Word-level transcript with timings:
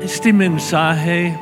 este 0.00 0.32
mensaje 0.32 1.36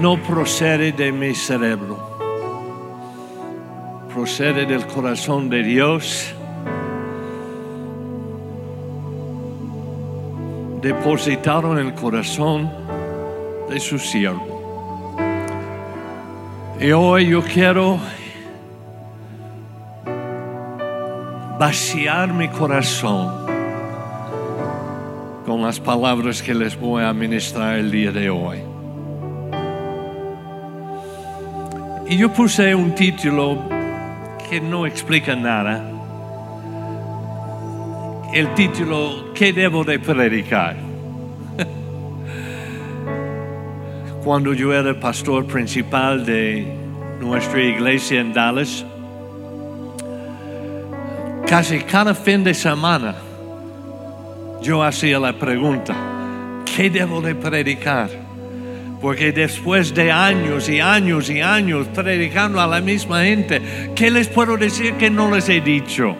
no 0.00 0.16
procede 0.22 0.92
de 0.92 1.12
mi 1.12 1.34
cerebro, 1.34 1.98
procede 4.14 4.64
del 4.64 4.86
corazón 4.86 5.50
de 5.50 5.62
Dios, 5.62 6.34
depositado 10.88 11.78
en 11.78 11.86
el 11.86 11.92
corazón 11.92 12.70
de 13.68 13.78
su 13.78 13.98
siervo. 13.98 15.14
Y 16.80 16.92
hoy 16.92 17.28
yo 17.28 17.42
quiero 17.42 17.98
vaciar 21.58 22.32
mi 22.32 22.48
corazón 22.48 23.46
con 25.44 25.60
las 25.60 25.78
palabras 25.78 26.40
que 26.40 26.54
les 26.54 26.74
voy 26.80 27.04
a 27.04 27.12
ministrar 27.12 27.76
el 27.76 27.90
día 27.90 28.10
de 28.10 28.30
hoy. 28.30 28.58
Y 32.08 32.16
yo 32.16 32.32
puse 32.32 32.74
un 32.74 32.94
título 32.94 33.58
que 34.48 34.58
no 34.58 34.86
explica 34.86 35.36
nada. 35.36 35.84
El 38.32 38.54
título, 38.54 39.27
¿qué 39.38 39.52
debo 39.52 39.84
de 39.84 40.00
predicar? 40.00 40.76
Cuando 44.24 44.52
yo 44.52 44.74
era 44.74 44.98
pastor 44.98 45.46
principal 45.46 46.26
de 46.26 46.66
nuestra 47.20 47.62
iglesia 47.62 48.20
en 48.20 48.32
Dallas, 48.32 48.84
casi 51.46 51.78
cada 51.78 52.14
fin 52.14 52.42
de 52.42 52.52
semana 52.52 53.14
yo 54.60 54.82
hacía 54.82 55.20
la 55.20 55.32
pregunta, 55.32 55.94
¿qué 56.64 56.90
debo 56.90 57.20
de 57.20 57.36
predicar? 57.36 58.10
Porque 59.00 59.30
después 59.30 59.94
de 59.94 60.10
años 60.10 60.68
y 60.68 60.80
años 60.80 61.30
y 61.30 61.40
años 61.40 61.86
predicando 61.94 62.60
a 62.60 62.66
la 62.66 62.80
misma 62.80 63.22
gente, 63.22 63.62
¿qué 63.94 64.10
les 64.10 64.26
puedo 64.26 64.56
decir 64.56 64.94
que 64.94 65.08
no 65.08 65.32
les 65.32 65.48
he 65.48 65.60
dicho? 65.60 66.16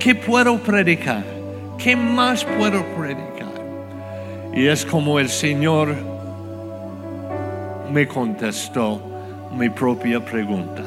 ¿Qué 0.00 0.16
puedo 0.16 0.58
predicar? 0.58 1.35
¿Qué 1.78 1.94
más 1.94 2.44
puedo 2.44 2.84
predicar? 2.96 3.52
Y 4.54 4.66
es 4.66 4.86
como 4.86 5.20
el 5.20 5.28
Señor 5.28 5.94
me 7.92 8.08
contestó 8.08 9.00
mi 9.52 9.68
propia 9.68 10.24
pregunta. 10.24 10.82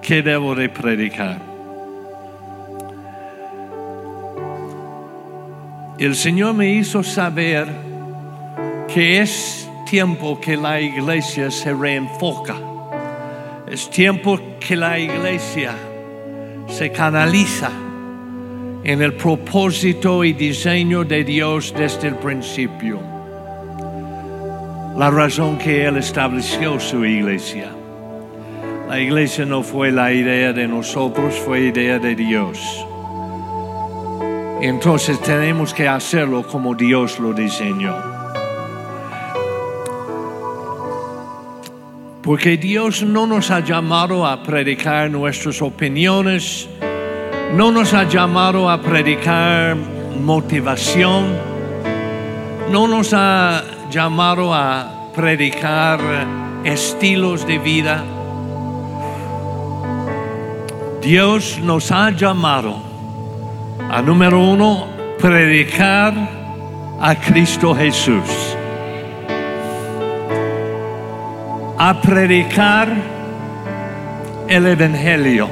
¿Qué 0.00 0.22
debo 0.22 0.54
de 0.54 0.68
predicar? 0.68 1.38
El 5.98 6.14
Señor 6.14 6.54
me 6.54 6.70
hizo 6.70 7.02
saber 7.02 7.66
que 8.92 9.20
es 9.20 9.68
tiempo 9.90 10.40
que 10.40 10.56
la 10.56 10.80
iglesia 10.80 11.50
se 11.50 11.72
reenfoca. 11.72 12.56
Es 13.66 13.90
tiempo 13.90 14.38
que 14.60 14.76
la 14.76 14.98
iglesia 14.98 15.74
se 16.68 16.90
canaliza 16.92 17.70
en 18.84 19.00
el 19.00 19.14
propósito 19.14 20.22
y 20.24 20.34
diseño 20.34 21.04
de 21.04 21.24
Dios 21.24 21.72
desde 21.76 22.08
el 22.08 22.16
principio. 22.16 23.00
La 24.98 25.10
razón 25.10 25.56
que 25.56 25.86
Él 25.86 25.96
estableció 25.96 26.78
su 26.78 27.04
iglesia. 27.04 27.70
La 28.88 29.00
iglesia 29.00 29.46
no 29.46 29.62
fue 29.62 29.90
la 29.90 30.12
idea 30.12 30.52
de 30.52 30.68
nosotros, 30.68 31.34
fue 31.34 31.62
idea 31.62 31.98
de 31.98 32.14
Dios. 32.14 32.86
Entonces 34.60 35.18
tenemos 35.20 35.72
que 35.72 35.88
hacerlo 35.88 36.46
como 36.46 36.74
Dios 36.74 37.18
lo 37.18 37.32
diseñó. 37.32 37.96
Porque 42.22 42.56
Dios 42.56 43.02
no 43.02 43.26
nos 43.26 43.50
ha 43.50 43.60
llamado 43.60 44.26
a 44.26 44.42
predicar 44.42 45.10
nuestras 45.10 45.60
opiniones, 45.60 46.68
no 47.52 47.70
nos 47.70 47.92
ha 47.94 48.04
llamado 48.04 48.70
a 48.70 48.80
predicar 48.80 49.76
motivación, 49.76 51.36
no 52.70 52.88
nos 52.88 53.12
ha 53.12 53.62
llamado 53.90 54.52
a 54.52 55.10
predicar 55.14 56.00
estilos 56.64 57.46
de 57.46 57.58
vida. 57.58 58.02
Dios 61.00 61.58
nos 61.62 61.92
ha 61.92 62.10
llamado 62.10 62.76
a 63.90 64.00
número 64.02 64.40
uno, 64.40 64.86
predicar 65.20 66.14
a 67.00 67.14
Cristo 67.14 67.74
Jesús. 67.74 68.56
A 71.76 72.00
predicar 72.00 72.88
el 74.48 74.66
Evangelio, 74.66 75.48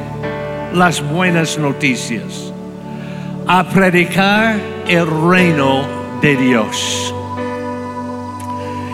las 0.75 1.03
buenas 1.03 1.59
noticias. 1.59 2.53
A 3.47 3.69
predicar 3.69 4.59
el 4.89 5.07
reino 5.07 5.85
de 6.21 6.37
Dios. 6.37 7.15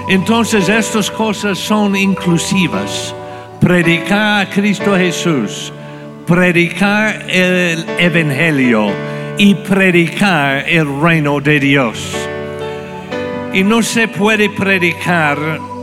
Entonces 0.09 0.69
estas 0.69 1.11
cosas 1.11 1.59
son 1.59 1.95
inclusivas. 1.95 3.15
Predicar 3.61 4.47
a 4.47 4.51
Cristo 4.51 4.97
Jesús, 4.97 5.73
predicar 6.27 7.29
el 7.29 7.85
Evangelio 7.99 8.91
y 9.37 9.55
predicar 9.55 10.69
el 10.69 11.01
reino 11.01 11.41
de 11.41 11.61
Dios. 11.61 12.17
Y 13.53 13.63
no 13.65 13.83
se 13.83 14.09
puede 14.09 14.49
predicar 14.51 15.39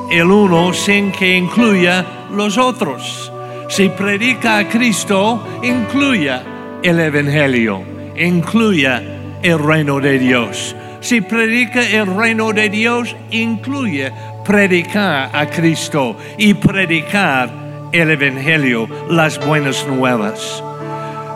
el 0.09 0.31
uno 0.31 0.73
sin 0.73 1.11
que 1.11 1.35
incluya 1.35 2.05
los 2.31 2.57
otros. 2.57 3.31
Si 3.67 3.89
predica 3.89 4.59
a 4.59 4.69
Cristo, 4.69 5.43
incluya 5.63 6.43
el 6.83 6.99
Evangelio, 6.99 7.83
incluya 8.15 9.01
el 9.41 9.59
reino 9.59 9.99
de 9.99 10.19
Dios. 10.19 10.75
Si 11.01 11.21
predica 11.21 11.81
el 11.81 12.05
reino 12.15 12.53
de 12.53 12.69
Dios, 12.69 13.15
incluye 13.31 14.11
predicar 14.45 15.29
a 15.33 15.47
Cristo 15.47 16.15
y 16.37 16.53
predicar 16.53 17.49
el 17.91 18.11
Evangelio, 18.11 18.87
las 19.09 19.43
buenas 19.45 19.85
nuevas. 19.87 20.63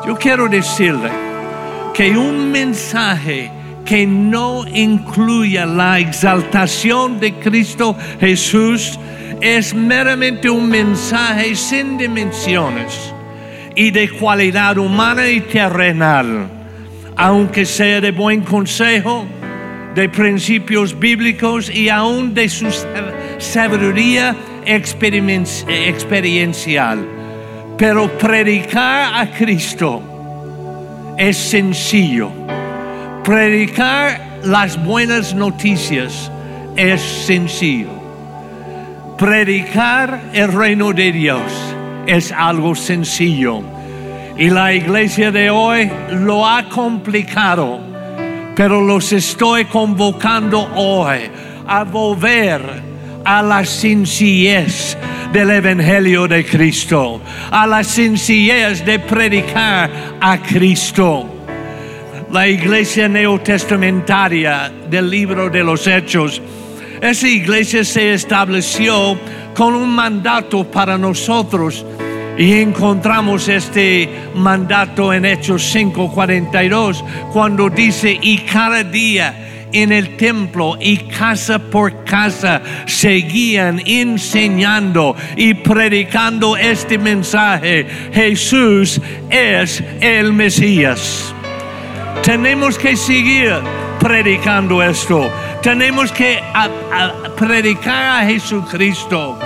Yo 0.06 0.16
quiero 0.16 0.48
decirle 0.48 1.10
que 1.94 2.18
un 2.18 2.52
mensaje 2.52 3.52
que 3.86 4.06
no 4.06 4.66
incluya 4.68 5.66
la 5.66 6.00
exaltación 6.00 7.20
de 7.20 7.34
Cristo 7.34 7.98
Jesús 8.20 9.00
es 9.42 9.74
meramente 9.74 10.50
un 10.50 10.68
mensaje 10.70 11.56
sin 11.56 11.98
dimensiones 11.98 13.14
y 13.76 13.92
de 13.92 14.10
cualidad 14.10 14.78
humana 14.78 15.30
y 15.30 15.40
terrenal, 15.42 16.50
aunque 17.16 17.66
sea 17.66 18.02
de 18.02 18.12
buen 18.12 18.42
consejo, 18.42 19.26
de 19.96 20.10
principios 20.10 21.00
bíblicos 21.00 21.70
y 21.70 21.88
aún 21.90 22.34
de 22.34 22.50
su 22.50 22.68
sabiduría 23.38 24.36
experiencial. 24.66 27.08
Pero 27.78 28.10
predicar 28.18 29.14
a 29.16 29.32
Cristo 29.32 30.02
es 31.18 31.38
sencillo. 31.38 32.30
Predicar 33.24 34.40
las 34.44 34.84
buenas 34.84 35.34
noticias 35.34 36.30
es 36.76 37.02
sencillo. 37.02 37.99
Predicar 39.20 40.30
el 40.32 40.54
reino 40.54 40.94
de 40.94 41.12
Dios 41.12 41.42
es 42.08 42.32
algo 42.32 42.74
sencillo. 42.74 43.62
Y 44.38 44.50
la 44.50 44.74
iglesia 44.74 45.30
de 45.30 45.50
hoy 45.50 45.92
lo 46.12 46.48
ha 46.48 46.70
complicado, 46.70 47.82
pero 48.56 48.82
los 48.82 49.12
estoy 49.12 49.66
convocando 49.66 50.72
hoy 50.74 51.18
a 51.68 51.84
volver 51.84 52.62
a 53.26 53.44
la 53.44 53.66
sencillez 53.66 54.98
del 55.34 55.50
Evangelio 55.50 56.26
de 56.26 56.46
Cristo, 56.46 57.20
a 57.52 57.68
la 57.68 57.84
sencillez 57.84 58.86
de 58.86 59.00
predicar 59.00 59.92
a 60.22 60.38
Cristo. 60.38 61.28
La 62.32 62.48
iglesia 62.48 63.10
neotestamentaria 63.10 64.72
del 64.90 65.10
libro 65.10 65.50
de 65.50 65.62
los 65.62 65.86
Hechos, 65.88 66.42
esa 67.02 67.28
iglesia 67.28 67.84
se 67.84 68.14
estableció 68.14 69.18
con 69.56 69.76
un 69.76 69.90
mandato 69.90 70.64
para 70.70 70.98
nosotros 70.98 71.86
y 72.38 72.54
encontramos 72.54 73.50
este 73.50 74.10
mandato 74.36 75.14
en 75.14 75.26
Hechos 75.26 75.76
5:42 75.76 77.04
cuando 77.34 77.70
dice, 77.70 78.18
y 78.22 78.40
cada 78.40 78.84
día 78.84 79.68
en 79.72 79.92
el 79.92 80.18
templo 80.18 80.78
y 80.80 80.98
casa 80.98 81.60
por 81.60 82.04
casa 82.04 82.62
seguían 82.86 83.82
enseñando 83.86 85.16
y 85.36 85.54
predicando 85.54 86.58
este 86.58 86.98
mensaje. 86.98 87.86
Jesús 88.14 89.00
es 89.30 89.84
el 90.02 90.34
Mesías. 90.34 91.34
Tenemos 92.24 92.78
que 92.78 92.96
seguir 92.96 93.56
predicando 94.00 94.82
esto. 94.82 95.30
Tenemos 95.62 96.12
que 96.12 96.40
predicar 97.36 98.22
a 98.22 98.26
Jesucristo. 98.26 99.38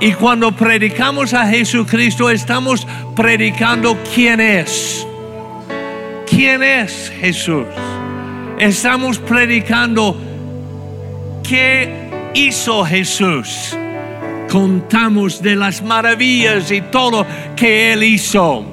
Y 0.00 0.12
cuando 0.12 0.52
predicamos 0.52 1.34
a 1.34 1.46
Jesucristo 1.46 2.30
estamos 2.30 2.86
predicando 3.14 3.98
quién 4.14 4.40
es. 4.40 5.06
¿Quién 6.26 6.62
es 6.62 7.12
Jesús? 7.20 7.66
Estamos 8.58 9.18
predicando 9.18 10.16
qué 11.46 12.08
hizo 12.34 12.84
Jesús. 12.84 13.76
Contamos 14.50 15.42
de 15.42 15.56
las 15.56 15.82
maravillas 15.82 16.70
y 16.70 16.80
todo 16.80 17.26
que 17.56 17.92
Él 17.92 18.04
hizo. 18.04 18.64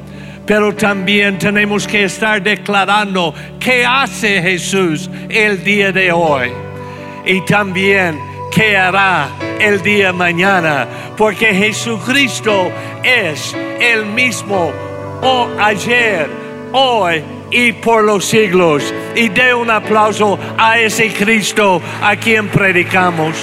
Pero 0.48 0.74
también 0.74 1.38
tenemos 1.38 1.86
que 1.86 2.06
estar 2.06 2.42
declarando 2.42 3.34
qué 3.60 3.86
hace 3.86 4.42
Jesús 4.42 5.10
el 5.28 5.62
día 5.62 5.92
de 5.92 6.10
hoy. 6.14 6.50
Y 7.26 7.42
también 7.42 8.18
qué 8.50 8.78
hará 8.78 9.28
el 9.60 9.82
día 9.82 10.14
mañana. 10.14 10.88
Porque 11.18 11.54
Jesucristo 11.54 12.72
es 13.04 13.54
el 13.82 14.06
mismo 14.06 14.72
o 15.22 15.50
ayer, 15.60 16.30
hoy 16.72 17.22
y 17.52 17.74
por 17.74 18.06
los 18.06 18.24
siglos. 18.24 18.94
Y 19.16 19.28
dé 19.28 19.54
un 19.54 19.70
aplauso 19.70 20.40
a 20.58 20.80
ese 20.80 21.12
Cristo 21.12 21.82
a 22.02 22.16
quien 22.16 22.48
predicamos. 22.48 23.36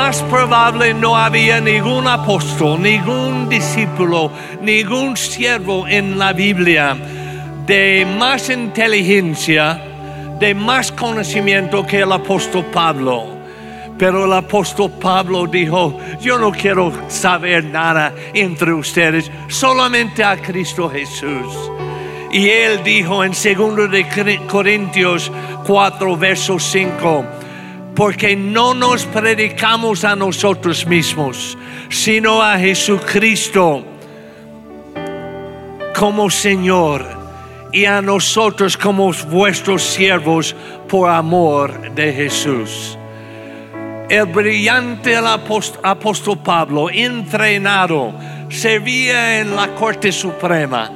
Más 0.00 0.22
probable 0.22 0.94
no 0.94 1.16
había 1.16 1.60
ningún 1.60 2.06
apóstol, 2.06 2.80
ningún 2.80 3.48
discípulo, 3.48 4.30
ningún 4.62 5.16
siervo 5.16 5.88
en 5.88 6.16
la 6.16 6.32
Biblia 6.32 6.96
de 7.66 8.06
más 8.16 8.48
inteligencia, 8.48 9.82
de 10.38 10.54
más 10.54 10.92
conocimiento 10.92 11.84
que 11.84 11.98
el 11.98 12.12
apóstol 12.12 12.64
Pablo. 12.66 13.38
Pero 13.98 14.24
el 14.26 14.32
apóstol 14.34 14.92
Pablo 15.00 15.48
dijo, 15.48 15.98
yo 16.20 16.38
no 16.38 16.52
quiero 16.52 16.92
saber 17.08 17.64
nada 17.64 18.14
entre 18.32 18.72
ustedes, 18.72 19.28
solamente 19.48 20.22
a 20.22 20.36
Cristo 20.36 20.88
Jesús. 20.88 21.52
Y 22.30 22.48
él 22.48 22.84
dijo 22.84 23.24
en 23.24 23.32
2 23.32 23.90
de 23.90 24.46
Corintios 24.46 25.32
4, 25.66 26.16
verso 26.16 26.56
5, 26.56 27.37
porque 27.98 28.36
no 28.36 28.74
nos 28.74 29.04
predicamos 29.06 30.04
a 30.04 30.14
nosotros 30.14 30.86
mismos, 30.86 31.58
sino 31.88 32.40
a 32.40 32.56
Jesucristo 32.56 33.84
como 35.96 36.30
Señor 36.30 37.04
y 37.72 37.86
a 37.86 38.00
nosotros 38.00 38.76
como 38.76 39.12
vuestros 39.28 39.82
siervos 39.82 40.54
por 40.88 41.10
amor 41.10 41.92
de 41.96 42.12
Jesús. 42.12 42.96
El 44.08 44.26
brillante 44.26 45.16
apóstol 45.16 46.38
Pablo, 46.38 46.90
entrenado, 46.90 48.14
servía 48.48 49.40
en 49.40 49.56
la 49.56 49.74
Corte 49.74 50.12
Suprema, 50.12 50.88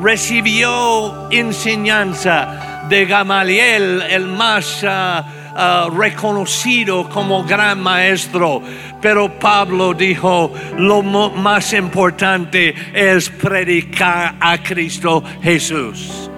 recibió 0.00 1.28
enseñanza 1.32 2.84
de 2.88 3.04
Gamaliel, 3.04 4.00
el 4.08 4.26
más 4.28 4.84
ah, 4.84 5.24
ah, 5.56 5.88
reconocido 5.96 7.08
como 7.08 7.44
gran 7.44 7.80
maestro, 7.80 8.62
pero 9.00 9.38
Pablo 9.38 9.94
dijo, 9.94 10.52
lo 10.78 11.02
más 11.02 11.72
importante 11.72 12.74
es 12.92 13.30
predicar 13.30 14.34
a 14.40 14.62
Cristo 14.62 15.22
Jesús. 15.42 16.30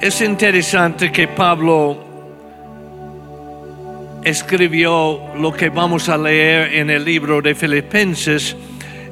Es 0.00 0.20
interesante 0.20 1.10
que 1.10 1.28
Pablo 1.28 2.04
escribió 4.24 5.20
lo 5.36 5.52
que 5.52 5.68
vamos 5.68 6.08
a 6.08 6.16
leer 6.16 6.74
en 6.74 6.90
el 6.90 7.04
libro 7.04 7.40
de 7.40 7.54
Filipenses, 7.54 8.56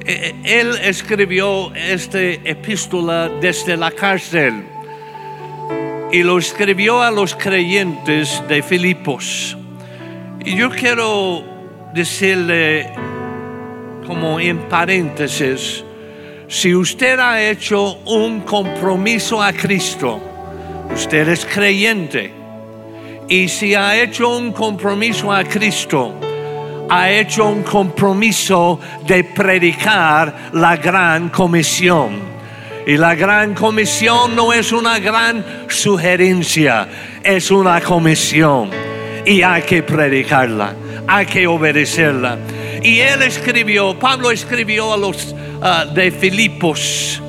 eh, 0.04 0.34
él 0.44 0.74
escribió 0.82 1.72
esta 1.74 2.20
epístola 2.20 3.30
desde 3.40 3.76
la 3.76 3.90
cárcel 3.90 4.64
y 6.12 6.22
lo 6.22 6.38
escribió 6.38 7.02
a 7.02 7.10
los 7.10 7.34
creyentes 7.34 8.42
de 8.46 8.62
Filipos. 8.62 9.56
Y 10.44 10.54
yo 10.54 10.68
quiero 10.68 11.42
decirle, 11.94 12.90
como 14.06 14.38
en 14.38 14.58
paréntesis, 14.68 15.82
si 16.48 16.74
usted 16.74 17.18
ha 17.18 17.40
hecho 17.42 17.94
un 18.04 18.42
compromiso 18.42 19.42
a 19.42 19.54
Cristo, 19.54 20.20
usted 20.94 21.28
es 21.28 21.46
creyente 21.46 22.30
y 23.26 23.48
si 23.48 23.74
ha 23.74 23.96
hecho 23.96 24.36
un 24.36 24.52
compromiso 24.52 25.32
a 25.32 25.44
Cristo, 25.44 26.12
ha 26.90 27.10
hecho 27.10 27.46
un 27.46 27.62
compromiso 27.62 28.78
de 29.06 29.24
predicar 29.24 30.50
la 30.52 30.76
gran 30.76 31.30
comisión. 31.30 32.31
Y 32.86 32.96
la 32.96 33.14
gran 33.14 33.54
comisión 33.54 34.34
no 34.34 34.52
es 34.52 34.72
una 34.72 34.98
gran 34.98 35.44
sugerencia, 35.68 36.88
es 37.22 37.50
una 37.50 37.80
comisión. 37.80 38.70
Y 39.24 39.42
hay 39.42 39.62
que 39.62 39.84
predicarla, 39.84 40.74
hay 41.06 41.26
que 41.26 41.46
obedecerla. 41.46 42.38
Y 42.82 42.98
él 42.98 43.22
escribió, 43.22 43.96
Pablo 43.96 44.32
escribió 44.32 44.92
a 44.92 44.96
los 44.96 45.32
ah, 45.62 45.86
de 45.86 46.10
Filipos. 46.10 47.22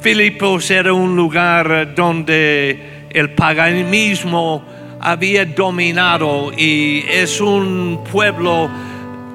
Filipos 0.00 0.70
era 0.70 0.92
un 0.92 1.16
lugar 1.16 1.92
donde 1.96 3.06
el 3.10 3.30
paganismo 3.30 4.64
había 5.00 5.44
dominado 5.44 6.52
y 6.56 7.04
es 7.08 7.40
un 7.40 8.04
pueblo 8.10 8.70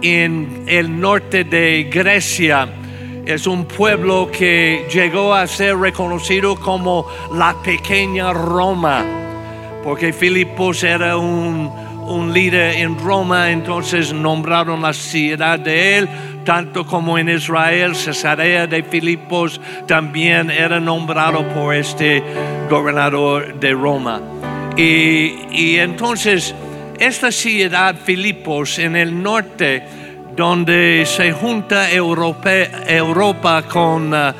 en 0.01 0.63
el 0.67 0.97
norte 0.97 1.43
de 1.43 1.89
Grecia. 1.91 2.69
Es 3.25 3.47
un 3.47 3.65
pueblo 3.65 4.29
que 4.31 4.87
llegó 4.91 5.33
a 5.33 5.47
ser 5.47 5.77
reconocido 5.77 6.55
como 6.55 7.07
la 7.33 7.55
pequeña 7.63 8.33
Roma, 8.33 9.05
porque 9.83 10.11
Filipos 10.11 10.83
era 10.83 11.17
un, 11.17 11.71
un 12.07 12.33
líder 12.33 12.77
en 12.77 12.97
Roma, 12.99 13.51
entonces 13.51 14.13
nombraron 14.13 14.81
la 14.81 14.93
ciudad 14.93 15.59
de 15.59 15.97
él, 15.97 16.09
tanto 16.43 16.85
como 16.85 17.17
en 17.17 17.29
Israel, 17.29 17.95
Cesarea 17.95 18.67
de 18.67 18.83
Filipos 18.83 19.61
también 19.87 20.49
era 20.49 20.79
nombrado 20.79 21.47
por 21.49 21.75
este 21.75 22.23
gobernador 22.69 23.59
de 23.59 23.71
Roma. 23.73 24.21
Y, 24.77 25.77
entonces, 25.77 26.55
esta 26.99 27.31
ciudad 27.31 27.95
Filipos 27.95 28.79
en 28.79 28.95
el 28.95 29.21
norte, 29.21 29.83
donde 30.35 31.05
se 31.05 31.31
junta 31.31 31.91
Europa, 31.91 33.63
con, 33.63 34.13
uh, 34.13 34.33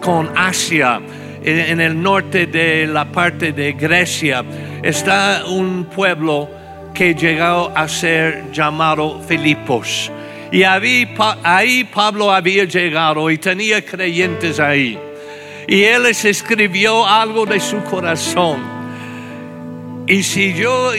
con 0.00 0.30
Asia, 0.36 1.00
en 1.42 1.80
el 1.80 2.00
norte 2.00 2.46
de 2.46 2.86
la 2.86 3.04
parte 3.04 3.52
de 3.52 3.74
Grecia, 3.74 4.42
está 4.82 5.44
un 5.46 5.84
pueblo 5.84 6.48
que 6.94 7.14
llegó 7.14 7.70
a 7.74 7.86
ser 7.86 8.50
llamado 8.50 9.20
Filipos. 9.28 10.10
Y 10.52 10.62
ahí 10.62 11.84
Pablo 11.92 12.32
había 12.32 12.64
llegado 12.64 13.28
y 13.28 13.38
tenía 13.38 13.84
creyentes 13.84 14.60
ahí. 14.60 14.98
Y 15.66 15.82
él 15.82 16.04
les 16.04 16.24
escribió 16.24 17.06
algo 17.06 17.44
de 17.44 17.58
su 17.58 17.82
corazón. 17.82 18.62
Y 20.06 20.22
si 20.22 20.54
yo 20.54 20.92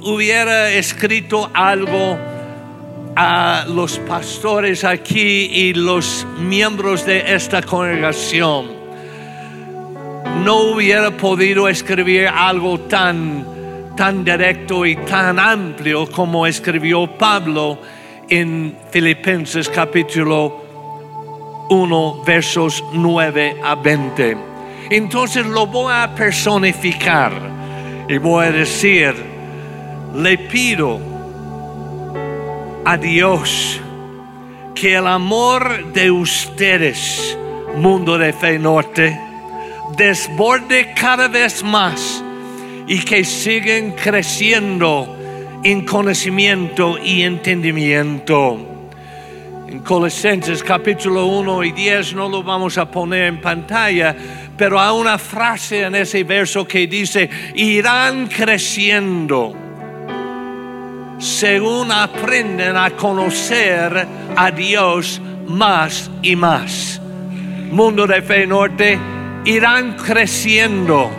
hubiera 0.00 0.70
escrito 0.70 1.50
algo 1.54 2.18
a 3.20 3.64
los 3.66 3.98
pastores 3.98 4.84
aquí 4.84 5.50
y 5.52 5.74
los 5.74 6.24
miembros 6.38 7.04
de 7.04 7.34
esta 7.34 7.60
congregación, 7.62 8.68
no 10.44 10.56
hubiera 10.70 11.10
podido 11.10 11.68
escribir 11.68 12.28
algo 12.28 12.78
tan, 12.78 13.44
tan 13.96 14.24
directo 14.24 14.86
y 14.86 14.94
tan 14.94 15.40
amplio 15.40 16.08
como 16.08 16.46
escribió 16.46 17.08
Pablo 17.18 17.80
en 18.28 18.78
Filipenses 18.92 19.68
capítulo 19.68 21.66
1 21.70 22.22
versos 22.24 22.84
9 22.92 23.56
a 23.64 23.74
20. 23.74 24.36
Entonces 24.90 25.44
lo 25.44 25.66
voy 25.66 25.92
a 25.92 26.14
personificar 26.14 27.32
y 28.08 28.16
voy 28.18 28.46
a 28.46 28.52
decir, 28.52 29.12
le 30.14 30.38
pido 30.38 31.07
a 32.88 32.96
Dios 32.96 33.78
que 34.74 34.94
el 34.94 35.06
amor 35.06 35.92
de 35.92 36.10
ustedes, 36.10 37.36
mundo 37.76 38.16
de 38.16 38.32
fe 38.32 38.58
norte, 38.58 39.20
desborde 39.94 40.94
cada 40.94 41.28
vez 41.28 41.62
más 41.62 42.24
y 42.86 43.00
que 43.00 43.24
siguen 43.24 43.92
creciendo 43.92 45.14
en 45.62 45.84
conocimiento 45.84 46.96
y 46.96 47.24
entendimiento. 47.24 48.58
En 49.68 49.80
Colosenses 49.80 50.64
capítulo 50.64 51.26
1 51.26 51.64
y 51.64 51.72
10 51.72 52.14
no 52.14 52.30
lo 52.30 52.42
vamos 52.42 52.78
a 52.78 52.90
poner 52.90 53.24
en 53.24 53.42
pantalla, 53.42 54.16
pero 54.56 54.80
hay 54.80 54.98
una 54.98 55.18
frase 55.18 55.82
en 55.82 55.94
ese 55.94 56.24
verso 56.24 56.66
que 56.66 56.86
dice, 56.86 57.28
irán 57.54 58.28
creciendo 58.28 59.67
según 61.18 61.90
aprenden 61.90 62.76
a 62.76 62.90
conocer 62.90 64.06
a 64.36 64.50
Dios 64.50 65.20
más 65.46 66.10
y 66.22 66.36
más. 66.36 67.00
Mundo 67.70 68.06
de 68.06 68.22
Fe 68.22 68.46
Norte, 68.46 68.98
irán 69.44 69.96
creciendo 69.96 71.10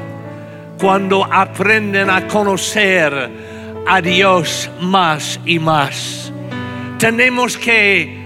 cuando 0.79 1.25
aprenden 1.25 2.10
a 2.10 2.27
conocer 2.27 3.29
a 3.88 4.01
Dios 4.01 4.70
más 4.82 5.39
y 5.46 5.60
más. 5.60 6.32
Tenemos 6.98 7.58
que 7.58 8.20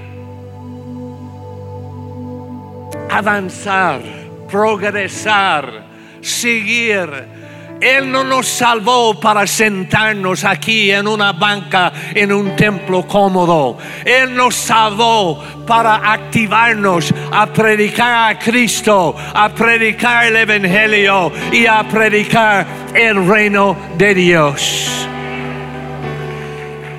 avanzar, 3.09 4.01
progresar, 4.49 5.83
seguir. 6.21 7.42
Él 7.83 8.09
no 8.09 8.23
nos 8.23 8.47
salvó 8.47 9.19
para 9.19 9.45
sentarnos 9.45 10.45
aquí 10.45 10.89
en 10.89 11.05
una 11.05 11.33
banca 11.33 11.91
en 12.15 12.31
un 12.31 12.55
templo 12.55 13.05
cómodo. 13.05 13.77
Él 14.05 14.33
nos 14.33 14.55
salvó 14.55 15.43
para 15.67 15.95
activarnos 16.13 17.13
a 17.29 17.45
predicar 17.47 18.31
a 18.31 18.39
Cristo, 18.39 19.13
a 19.33 19.49
predicar 19.49 20.27
el 20.27 20.37
Evangelio 20.37 21.29
y 21.51 21.65
a 21.65 21.83
predicar 21.83 22.65
el 22.93 23.27
reino 23.27 23.75
de 23.97 24.15
Dios. 24.15 25.09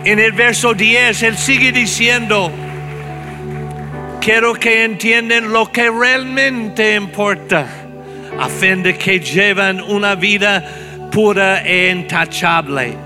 En 0.04 0.18
el 0.18 0.32
verso 0.32 0.74
10 0.74 1.22
Él 1.22 1.38
sigue 1.38 1.72
diciendo, 1.72 2.52
quiero 4.20 4.52
que 4.52 4.84
entiendan 4.84 5.50
lo 5.50 5.72
que 5.72 5.90
realmente 5.90 6.94
importa, 6.94 7.66
a 8.38 8.48
fin 8.48 8.82
de 8.82 8.96
que 8.96 9.20
lleven 9.20 9.80
una 9.80 10.14
vida 10.14 10.62
pura 11.10 11.62
e 11.62 11.90
intachable 11.90 12.96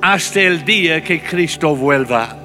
hasta 0.00 0.40
el 0.40 0.64
día 0.64 1.02
que 1.02 1.20
Cristo 1.20 1.74
vuelva. 1.74 2.36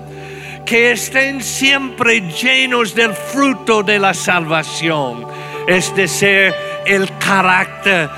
Que 0.66 0.94
estén 0.94 1.42
siempre 1.44 2.22
llenos 2.22 2.96
del 2.96 3.13
fruto 3.13 3.84
de 3.84 4.00
la 4.00 4.13
salvación, 4.13 5.25
es 5.68 5.94
decir, 5.96 6.54
el 6.86 7.10
carácter 7.20 8.10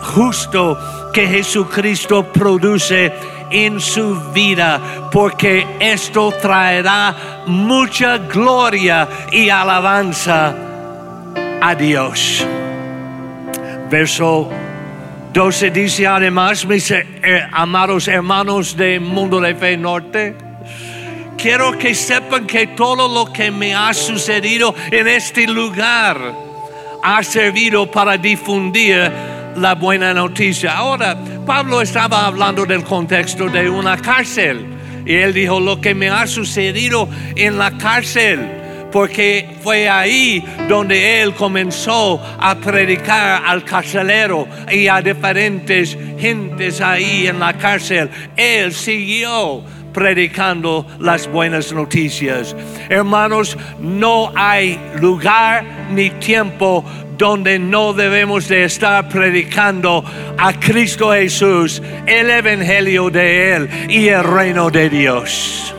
justo 0.00 0.78
que 1.12 1.26
Jesucristo 1.26 2.32
produce 2.32 3.12
en 3.50 3.80
su 3.80 4.32
vida, 4.32 4.80
porque 5.12 5.66
esto 5.80 6.32
traerá 6.40 7.44
mucha 7.46 8.18
gloria 8.18 9.08
y 9.32 9.48
alabanza 9.48 10.54
a 11.60 11.74
Dios. 11.74 12.46
Verso 13.90 14.50
12 15.32 15.70
dice 15.70 16.06
además, 16.06 16.66
mis 16.66 16.90
eh, 16.90 17.04
amados 17.52 18.08
hermanos 18.08 18.76
del 18.76 19.00
mundo 19.00 19.40
de 19.40 19.54
fe 19.54 19.76
norte, 19.76 20.34
quiero 21.38 21.78
que 21.78 21.94
sepan 21.94 22.46
que 22.46 22.68
todo 22.68 23.06
lo 23.06 23.32
que 23.32 23.52
me 23.52 23.74
ha 23.74 23.94
sucedido 23.94 24.74
en 24.90 25.06
este 25.06 25.46
lugar 25.46 26.18
ha 27.02 27.22
servido 27.22 27.88
para 27.88 28.16
difundir 28.16 29.08
la 29.56 29.74
buena 29.76 30.12
noticia. 30.12 30.76
Ahora, 30.76 31.16
Pablo 31.46 31.80
estaba 31.80 32.26
hablando 32.26 32.66
del 32.66 32.82
contexto 32.82 33.48
de 33.48 33.70
una 33.70 33.96
cárcel. 33.98 34.66
Y 35.06 35.14
él 35.14 35.32
dijo, 35.32 35.60
lo 35.60 35.80
que 35.80 35.94
me 35.94 36.08
ha 36.10 36.26
sucedido 36.26 37.08
en 37.36 37.56
la 37.56 37.78
cárcel, 37.78 38.65
porque 38.90 39.56
fue 39.62 39.88
ahí 39.88 40.44
donde 40.68 41.22
él 41.22 41.34
comenzó 41.34 42.20
a 42.38 42.54
predicar 42.56 43.42
al 43.44 43.64
carcelero 43.64 44.46
y 44.70 44.88
a 44.88 45.02
diferentes 45.02 45.96
gentes 46.18 46.80
ahí 46.80 47.26
en 47.26 47.40
la 47.40 47.52
cárcel. 47.54 48.10
Él 48.36 48.72
siguió 48.72 49.62
predicando 49.92 50.86
las 51.00 51.26
buenas 51.26 51.72
noticias. 51.72 52.54
Hermanos, 52.90 53.56
no 53.80 54.30
hay 54.36 54.78
lugar 55.00 55.64
ni 55.90 56.10
tiempo 56.10 56.84
donde 57.16 57.58
no 57.58 57.94
debemos 57.94 58.46
de 58.48 58.64
estar 58.64 59.08
predicando 59.08 60.04
a 60.36 60.52
Cristo 60.52 61.12
Jesús, 61.12 61.82
el 62.06 62.30
Evangelio 62.30 63.08
de 63.08 63.54
Él 63.54 63.68
y 63.88 64.08
el 64.08 64.22
reino 64.22 64.70
de 64.70 64.90
Dios. 64.90 65.74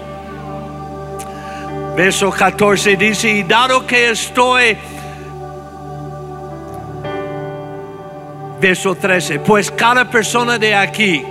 Verso 1.98 2.30
14 2.30 2.96
dice, 2.96 3.30
y 3.30 3.44
dado 3.44 3.86
que 3.86 4.12
estoy, 4.12 4.78
verso 8.62 8.96
13, 8.96 9.40
pues 9.40 9.72
cada 9.72 10.10
persona 10.10 10.58
de 10.58 10.76
aquí, 10.76 11.24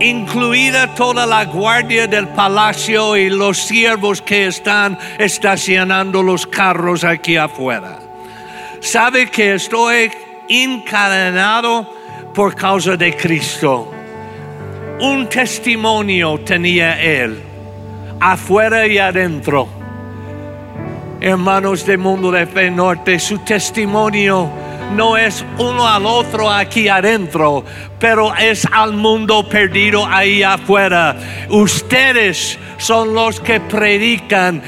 incluida 0.00 0.94
toda 0.94 1.26
la 1.26 1.44
guardia 1.44 2.06
del 2.06 2.26
palacio 2.28 3.16
y 3.16 3.28
los 3.28 3.58
siervos 3.58 4.20
que 4.22 4.46
están 4.46 4.98
estacionando 5.18 6.22
los 6.22 6.46
carros 6.46 7.04
aquí 7.04 7.36
afuera 7.36 7.98
sabe 8.84 9.30
que 9.30 9.54
estoy 9.54 10.12
encadenado 10.48 11.90
por 12.34 12.54
causa 12.54 12.96
de 12.96 13.16
Cristo. 13.16 13.90
Un 15.00 15.28
testimonio 15.28 16.38
tenía 16.40 17.00
él, 17.02 17.42
afuera 18.20 18.86
y 18.86 18.98
adentro. 18.98 19.68
Hermanos 21.20 21.86
del 21.86 21.98
mundo 21.98 22.30
de 22.30 22.46
fe 22.46 22.70
norte, 22.70 23.18
su 23.18 23.38
testimonio 23.38 24.50
no 24.94 25.16
es 25.16 25.44
uno 25.58 25.88
al 25.88 26.06
otro 26.06 26.50
aquí 26.50 26.88
adentro, 26.88 27.64
pero 27.98 28.34
es 28.34 28.66
al 28.70 28.92
mundo 28.92 29.48
perdido 29.48 30.06
ahí 30.06 30.42
afuera. 30.42 31.16
Ustedes 31.48 32.58
son 32.76 33.14
los 33.14 33.40
que 33.40 33.60
predican 33.60 34.62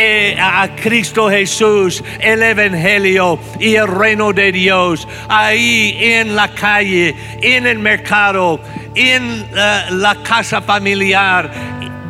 eh, 0.00 0.36
a 0.40 0.68
Cristo 0.76 1.28
Jesús, 1.28 2.04
el 2.20 2.42
Evangelio 2.42 3.38
y 3.58 3.74
el 3.74 3.88
reino 3.88 4.32
de 4.32 4.52
Dios, 4.52 5.08
ahí 5.28 5.96
en 6.00 6.36
la 6.36 6.54
calle, 6.54 7.16
en 7.42 7.66
el 7.66 7.80
mercado, 7.80 8.60
en 8.94 9.44
eh, 9.56 9.82
la 9.90 10.14
casa 10.22 10.62
familiar, 10.62 11.50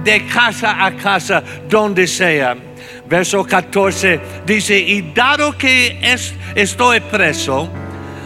de 0.08 0.24
casa 0.24 0.86
a 0.86 0.96
casa, 0.96 1.42
donde 1.68 2.06
sea. 2.06 2.56
Verso 3.06 3.44
14 3.44 4.18
dice, 4.46 4.78
y 4.78 5.02
dado 5.12 5.52
que 5.58 5.98
estoy 6.54 7.00
preso, 7.00 7.68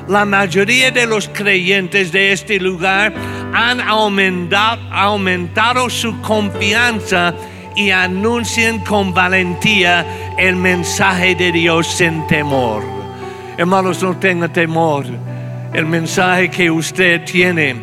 la 0.07 0.25
mayoría 0.25 0.93
de 0.93 1.09
los 1.09 1.29
creyentes 1.29 2.13
de 2.13 2.31
este 2.31 2.61
lugar 2.61 3.13
han 3.53 3.81
aumentado, 3.81 4.81
aumentado 4.93 5.91
su 5.91 6.21
confianza 6.21 7.35
y 7.75 7.91
anuncien 7.91 8.79
con 8.85 9.13
valentía 9.13 10.07
el 10.39 10.55
mensaje 10.55 11.35
de 11.35 11.51
Dios 11.51 11.89
sin 11.89 12.25
temor. 12.29 12.85
Hermanos, 13.59 14.01
no 14.05 14.17
tengan 14.19 14.53
temor. 14.53 15.05
El 15.75 15.87
mensaje 15.87 16.49
que 16.49 16.71
usted 16.71 17.25
tiene 17.25 17.75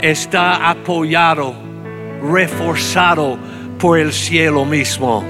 está 0.00 0.70
apoyado, 0.70 1.71
reforzado 2.22 3.38
por 3.78 3.98
el 3.98 4.12
cielo 4.12 4.64
mismo. 4.64 5.24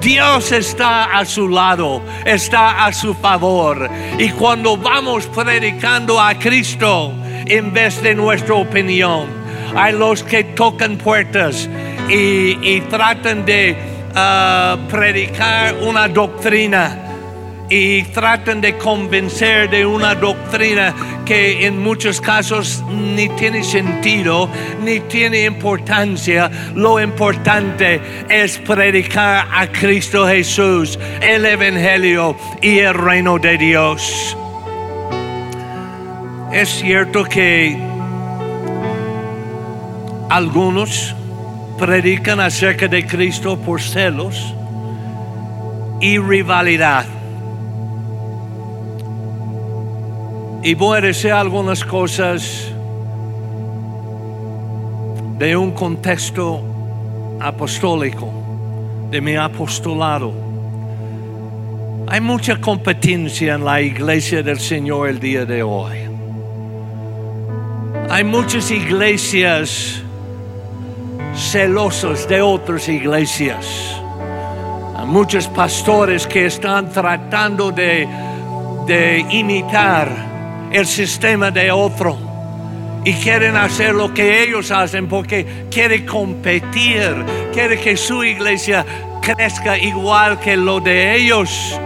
Dios 0.00 0.52
está 0.52 1.18
a 1.18 1.24
su 1.24 1.48
lado, 1.48 2.02
está 2.24 2.86
a 2.86 2.92
su 2.92 3.14
favor. 3.14 3.90
Y 4.18 4.30
cuando 4.30 4.76
vamos 4.76 5.26
predicando 5.26 6.20
a 6.20 6.34
Cristo 6.38 7.12
en 7.46 7.72
vez 7.72 8.02
de 8.02 8.14
nuestra 8.14 8.54
opinión, 8.54 9.26
hay 9.74 9.92
los 9.92 10.22
que 10.22 10.44
tocan 10.44 10.96
puertas 10.96 11.68
y, 12.08 12.80
tratan 12.82 13.44
de 13.44 13.76
ah, 14.14 14.76
predicar 14.88 15.74
una 15.82 16.08
doctrina 16.08 17.05
y 17.68 18.02
tratan 18.04 18.60
de 18.60 18.76
convencer 18.76 19.68
de 19.70 19.84
una 19.84 20.14
doctrina 20.14 20.94
que 21.24 21.66
en 21.66 21.82
muchos 21.82 22.20
casos 22.20 22.84
ni 22.88 23.28
tiene 23.30 23.64
sentido 23.64 24.48
ni 24.82 25.00
tiene 25.00 25.44
importancia. 25.44 26.50
Lo 26.74 27.00
importante 27.00 28.00
es 28.28 28.58
predicar 28.58 29.48
a 29.52 29.66
Cristo 29.66 30.26
Jesús, 30.26 30.98
el 31.20 31.44
Evangelio 31.44 32.36
y 32.62 32.78
el 32.78 32.94
reino 32.94 33.38
de 33.38 33.58
Dios. 33.58 34.36
Es 36.52 36.68
cierto 36.68 37.24
que 37.24 37.76
algunos 40.30 41.14
predican 41.78 42.40
acerca 42.40 42.88
de 42.88 43.06
Cristo 43.06 43.58
por 43.58 43.80
celos 43.80 44.54
y 46.00 46.18
rivalidad. 46.18 47.06
Y 50.62 50.74
decir 50.74 51.32
algunas 51.32 51.84
cosas 51.84 52.72
de 55.38 55.56
un 55.56 55.70
contexto 55.72 56.62
apostólico, 57.40 58.32
de 59.10 59.20
mi 59.20 59.36
apostolado. 59.36 60.32
Hay 62.08 62.20
mucha 62.20 62.60
competencia 62.60 63.54
en 63.54 63.64
la 63.64 63.80
iglesia 63.80 64.42
del 64.42 64.58
Señor 64.58 65.08
el 65.08 65.20
día 65.20 65.44
de 65.44 65.62
hoy. 65.62 65.96
Hay 68.08 68.24
muchas 68.24 68.70
iglesias 68.70 70.02
celosas 71.34 72.26
de 72.28 72.40
otras 72.40 72.88
iglesias. 72.88 74.00
Hay 74.96 75.06
muchos 75.06 75.48
pastores 75.48 76.26
que 76.26 76.46
están 76.46 76.90
tratando 76.90 77.70
de 77.70 79.26
imitar 79.30 80.35
el 80.76 80.86
sistema 80.86 81.50
de 81.50 81.70
otro 81.70 82.18
y 83.02 83.14
quieren 83.14 83.56
hacer 83.56 83.94
lo 83.94 84.12
que 84.12 84.42
ellos 84.42 84.70
hacen 84.70 85.06
porque 85.06 85.46
quieren 85.70 86.04
competir, 86.04 87.24
quieren 87.52 87.80
que 87.80 87.96
su 87.96 88.22
iglesia 88.22 88.84
crezca 89.22 89.78
igual 89.78 90.38
que 90.38 90.56
lo 90.56 90.80
de 90.80 91.16
ellos. 91.16 91.80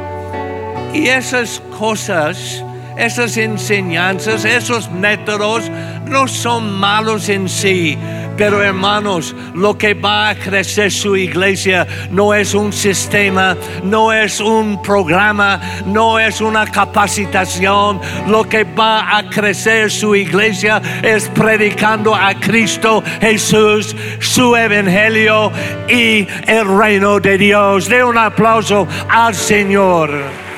Y 0.92 1.06
esas 1.06 1.62
cosas, 1.78 2.64
esas 2.97 3.37
enseñanzas, 3.37 4.44
esos 4.44 4.90
métodos 4.90 5.70
no 6.06 6.26
son 6.26 6.73
malos 6.73 7.28
en 7.28 7.49
sí. 7.49 7.97
Pero 8.40 8.62
hermanos, 8.62 9.37
lo 9.54 9.76
que 9.76 9.92
va 9.92 10.30
a 10.30 10.35
crecer 10.35 10.90
su 10.90 11.14
iglesia 11.14 11.87
no 12.11 12.32
es 12.32 12.54
un 12.54 12.73
sistema, 12.73 13.54
no 13.82 14.14
es 14.14 14.40
un 14.40 14.80
programa, 14.80 15.61
no 15.85 16.18
es 16.18 16.40
una 16.40 16.64
capacitación. 16.64 18.00
Lo 18.26 18.49
que 18.49 18.64
va 18.64 19.18
a 19.18 19.28
crecer 19.28 19.90
su 19.90 20.16
iglesia 20.16 20.80
es 21.02 21.28
predicando 21.28 22.14
a 22.14 22.32
Cristo 22.32 23.04
Jesús, 23.20 23.94
su 24.20 24.56
evangelio 24.56 25.52
y 25.87 26.26
el 26.47 26.78
reino 26.78 27.20
de 27.20 27.37
Dios. 27.37 27.90
De 27.90 28.02
un 28.02 28.16
aplauso 28.16 28.88
al 29.11 29.35
Señor. 29.35 30.50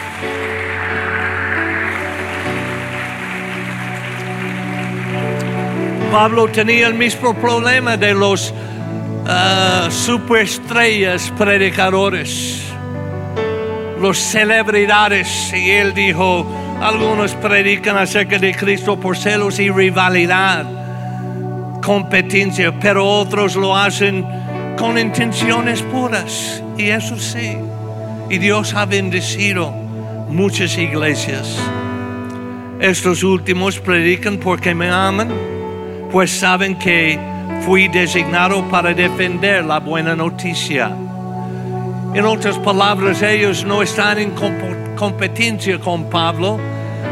Pablo 6.12 6.46
tenía 6.46 6.88
el 6.88 6.94
mismo 6.94 7.32
problema 7.32 7.96
de 7.96 8.12
los 8.12 8.50
uh, 8.52 9.90
superestrellas 9.90 11.32
predicadores, 11.38 12.60
los 13.98 14.18
celebridades. 14.18 15.50
Y 15.54 15.70
él 15.70 15.94
dijo, 15.94 16.46
algunos 16.82 17.32
predican 17.36 17.96
acerca 17.96 18.38
de 18.38 18.54
Cristo 18.54 19.00
por 19.00 19.16
celos 19.16 19.58
y 19.58 19.70
rivalidad, 19.70 20.66
competencia, 21.82 22.78
pero 22.78 23.08
otros 23.08 23.56
lo 23.56 23.74
hacen 23.74 24.26
con 24.76 24.98
intenciones 24.98 25.80
puras. 25.80 26.62
Y 26.76 26.90
eso 26.90 27.16
sí. 27.18 27.56
Y 28.28 28.36
Dios 28.36 28.74
ha 28.74 28.84
bendecido 28.84 29.70
muchas 30.28 30.76
iglesias. 30.76 31.56
Estos 32.80 33.22
últimos 33.22 33.80
predican 33.80 34.36
porque 34.36 34.74
me 34.74 34.90
aman 34.90 35.61
pues 36.12 36.30
saben 36.30 36.78
que 36.78 37.18
fui 37.64 37.88
designado 37.88 38.62
para 38.68 38.92
defender 38.92 39.64
la 39.64 39.80
buena 39.80 40.14
noticia. 40.14 40.94
En 42.14 42.26
otras 42.26 42.58
palabras, 42.58 43.22
ellos 43.22 43.64
no 43.64 43.80
están 43.80 44.18
en 44.18 44.32
competencia 44.94 45.80
con 45.80 46.10
Pablo, 46.10 46.60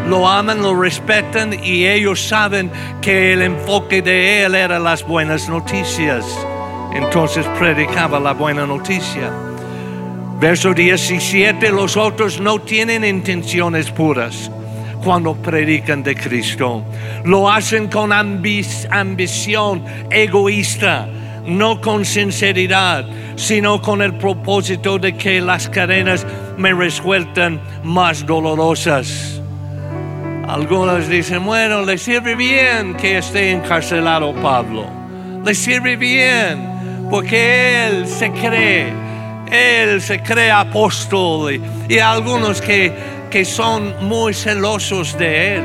lo 0.07 0.29
aman, 0.29 0.61
lo 0.61 0.79
respetan 0.79 1.55
y 1.65 1.87
ellos 1.87 2.21
saben 2.21 2.71
que 3.01 3.33
el 3.33 3.41
enfoque 3.41 4.03
de 4.03 4.45
él 4.45 4.55
era 4.55 4.79
las 4.79 5.03
buenas 5.03 5.49
noticias. 5.49 6.27
Entonces 6.93 7.47
predicaba 7.59 8.21
la 8.21 8.35
buena 8.35 8.67
noticia. 8.67 9.31
Verso 10.39 10.75
17, 10.75 11.71
los 11.71 11.97
otros 11.97 12.39
no 12.39 12.61
tienen 12.61 13.05
intenciones 13.05 13.91
puras 13.91 14.51
cuando 15.03 15.35
predican 15.35 16.03
de 16.03 16.15
Cristo. 16.15 16.85
Lo 17.25 17.51
hacen 17.51 17.89
con 17.89 18.13
ambición 18.13 19.85
egoísta, 20.11 21.09
no 21.47 21.81
con 21.81 22.05
sinceridad, 22.05 23.07
sino 23.37 23.81
con 23.81 24.03
el 24.03 24.15
propósito 24.15 24.99
de 24.99 25.17
que 25.17 25.41
las 25.41 25.69
cadenas 25.69 26.27
me 26.57 26.73
resulten 26.73 27.61
más 27.83 28.27
dolorosas. 28.27 29.41
Algunos 30.47 31.09
dicen, 31.09 31.45
bueno, 31.45 31.83
le 31.83 31.97
sirve 31.97 32.35
bien 32.35 32.97
que 32.97 33.19
esté 33.19 33.53
encarcelado 33.53 34.35
Pablo. 34.35 34.85
Le 35.45 35.55
sirve 35.55 35.97
bien 35.97 37.09
porque 37.09 37.87
él 37.87 38.07
se 38.07 38.31
cree, 38.33 38.93
él 39.51 40.03
se 40.03 40.21
cree 40.21 40.51
apóstol. 40.51 41.55
Y, 41.55 41.95
y 41.95 41.99
algunos 41.99 42.61
que 42.61 43.20
que 43.31 43.45
son 43.45 43.95
muy 44.07 44.35
celosos 44.35 45.17
de 45.17 45.57
Él. 45.57 45.65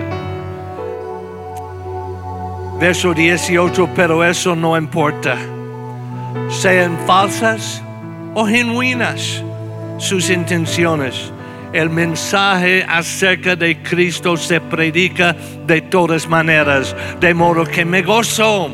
Verso 2.79 3.13
18, 3.13 3.89
pero 3.95 4.23
eso 4.23 4.55
no 4.55 4.77
importa. 4.77 5.35
Sean 6.49 6.97
falsas 7.07 7.81
o 8.35 8.45
genuinas 8.45 9.43
sus 9.97 10.29
intenciones. 10.29 11.31
El 11.73 11.89
mensaje 11.89 12.85
acerca 12.87 13.55
de 13.55 13.81
Cristo 13.81 14.37
se 14.37 14.61
predica 14.61 15.35
de 15.65 15.81
todas 15.81 16.27
maneras, 16.27 16.95
de 17.19 17.33
modo 17.33 17.65
que 17.65 17.83
me 17.83 18.01
gozo 18.01 18.69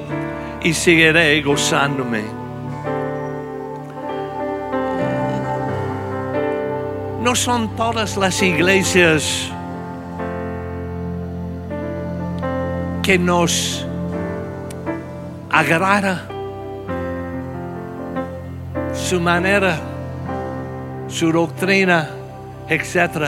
y 0.62 0.74
seguiré 0.74 1.42
gozándome. 1.42 2.41
No 7.22 7.36
son 7.36 7.76
todas 7.76 8.18
las 8.18 8.42
iglesias 8.42 9.52
que 13.04 13.20
nos 13.20 13.86
agrada 15.52 16.28
su 18.92 19.20
manera, 19.22 19.78
su 21.08 21.32
doctrina, 21.32 22.10
etc. 22.68 23.28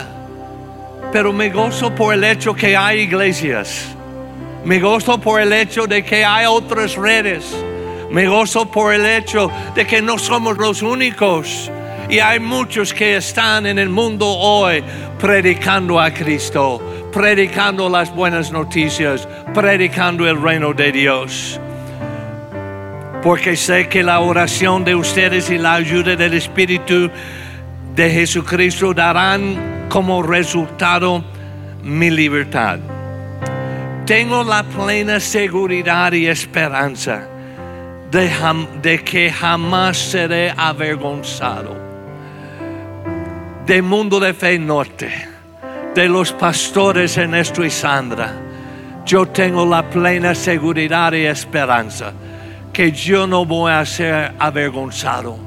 Pero 1.12 1.32
me 1.32 1.52
gozo 1.52 1.94
por 1.94 2.16
el 2.16 2.24
hecho 2.24 2.56
que 2.56 2.76
hay 2.76 3.02
iglesias. 3.02 3.90
Me 4.66 4.80
gozo 4.80 5.22
por 5.22 5.40
el 5.40 5.54
hecho 5.54 5.86
de 5.86 6.04
que 6.04 6.26
hay 6.26 6.48
otras 6.48 6.96
redes. 6.96 7.56
Me 8.10 8.26
gozo 8.28 8.66
por 8.72 8.92
el 8.92 9.06
hecho 9.06 9.52
de 9.76 9.86
que 9.86 10.02
no 10.02 10.18
somos 10.18 10.58
los 10.58 10.82
únicos 10.82 11.70
y 12.10 12.20
hay 12.20 12.40
muchos 12.40 12.94
que 12.94 13.18
están 13.18 13.66
en 13.66 13.80
el 13.80 13.90
mundo 13.90 14.28
hoy 14.28 14.84
predicando 15.20 16.00
a 16.00 16.12
Cristo, 16.14 16.82
predicando 17.12 17.90
las 17.90 18.14
buenas 18.14 18.52
noticias, 18.52 19.28
predicando 19.54 20.28
el 20.28 20.42
reino 20.42 20.74
de 20.74 20.92
Dios. 20.92 21.60
Porque 23.24 23.56
sé 23.56 23.88
que 23.88 24.04
la 24.04 24.20
oración 24.20 24.84
de 24.84 24.96
ustedes 24.96 25.50
y 25.50 25.58
la 25.58 25.76
ayuda 25.76 26.16
del 26.16 26.34
Espíritu 26.34 27.10
de 27.96 28.10
Jesucristo 28.10 28.94
darán 28.94 29.88
como 29.88 30.22
resultado 30.22 31.24
mi 31.84 32.10
libertad. 32.10 32.80
Tengo 34.06 34.44
la 34.44 34.64
plena 34.64 35.22
seguridad 35.22 36.12
y 36.12 36.28
esperanza 36.28 37.30
de, 38.12 39.04
que 39.04 39.32
jamás 39.32 39.98
seré 39.98 40.54
avergonzado 40.56 41.83
del 43.66 43.84
mundo 43.84 44.20
de 44.20 44.34
fe 44.34 44.60
norte, 44.60 45.10
de 45.96 46.10
los 46.10 46.34
pastores 46.34 47.18
Ernesto 47.18 47.64
y 47.64 47.70
Sandra, 47.70 48.34
yo 49.06 49.28
tengo 49.28 49.66
la 49.66 49.90
plena 49.90 50.36
seguridad 50.36 51.14
y 51.14 51.26
esperanza 51.26 52.12
que 52.74 52.92
yo 52.92 53.26
no 53.26 53.46
voy 53.46 53.72
a 53.72 53.86
ser 53.86 54.34
avergonzado, 54.38 55.38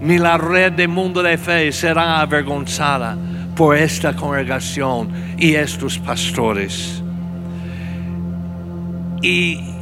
ni 0.00 0.18
la 0.18 0.38
red 0.38 0.72
de 0.72 0.86
mundo 0.86 1.22
de 1.22 1.38
fe 1.38 1.72
será 1.72 2.20
avergonzada 2.20 3.16
por 3.56 3.76
esta 3.76 4.14
congregación 4.14 5.36
y 5.38 5.54
estos 5.54 5.98
pastores. 5.98 7.02
Y 9.22 9.75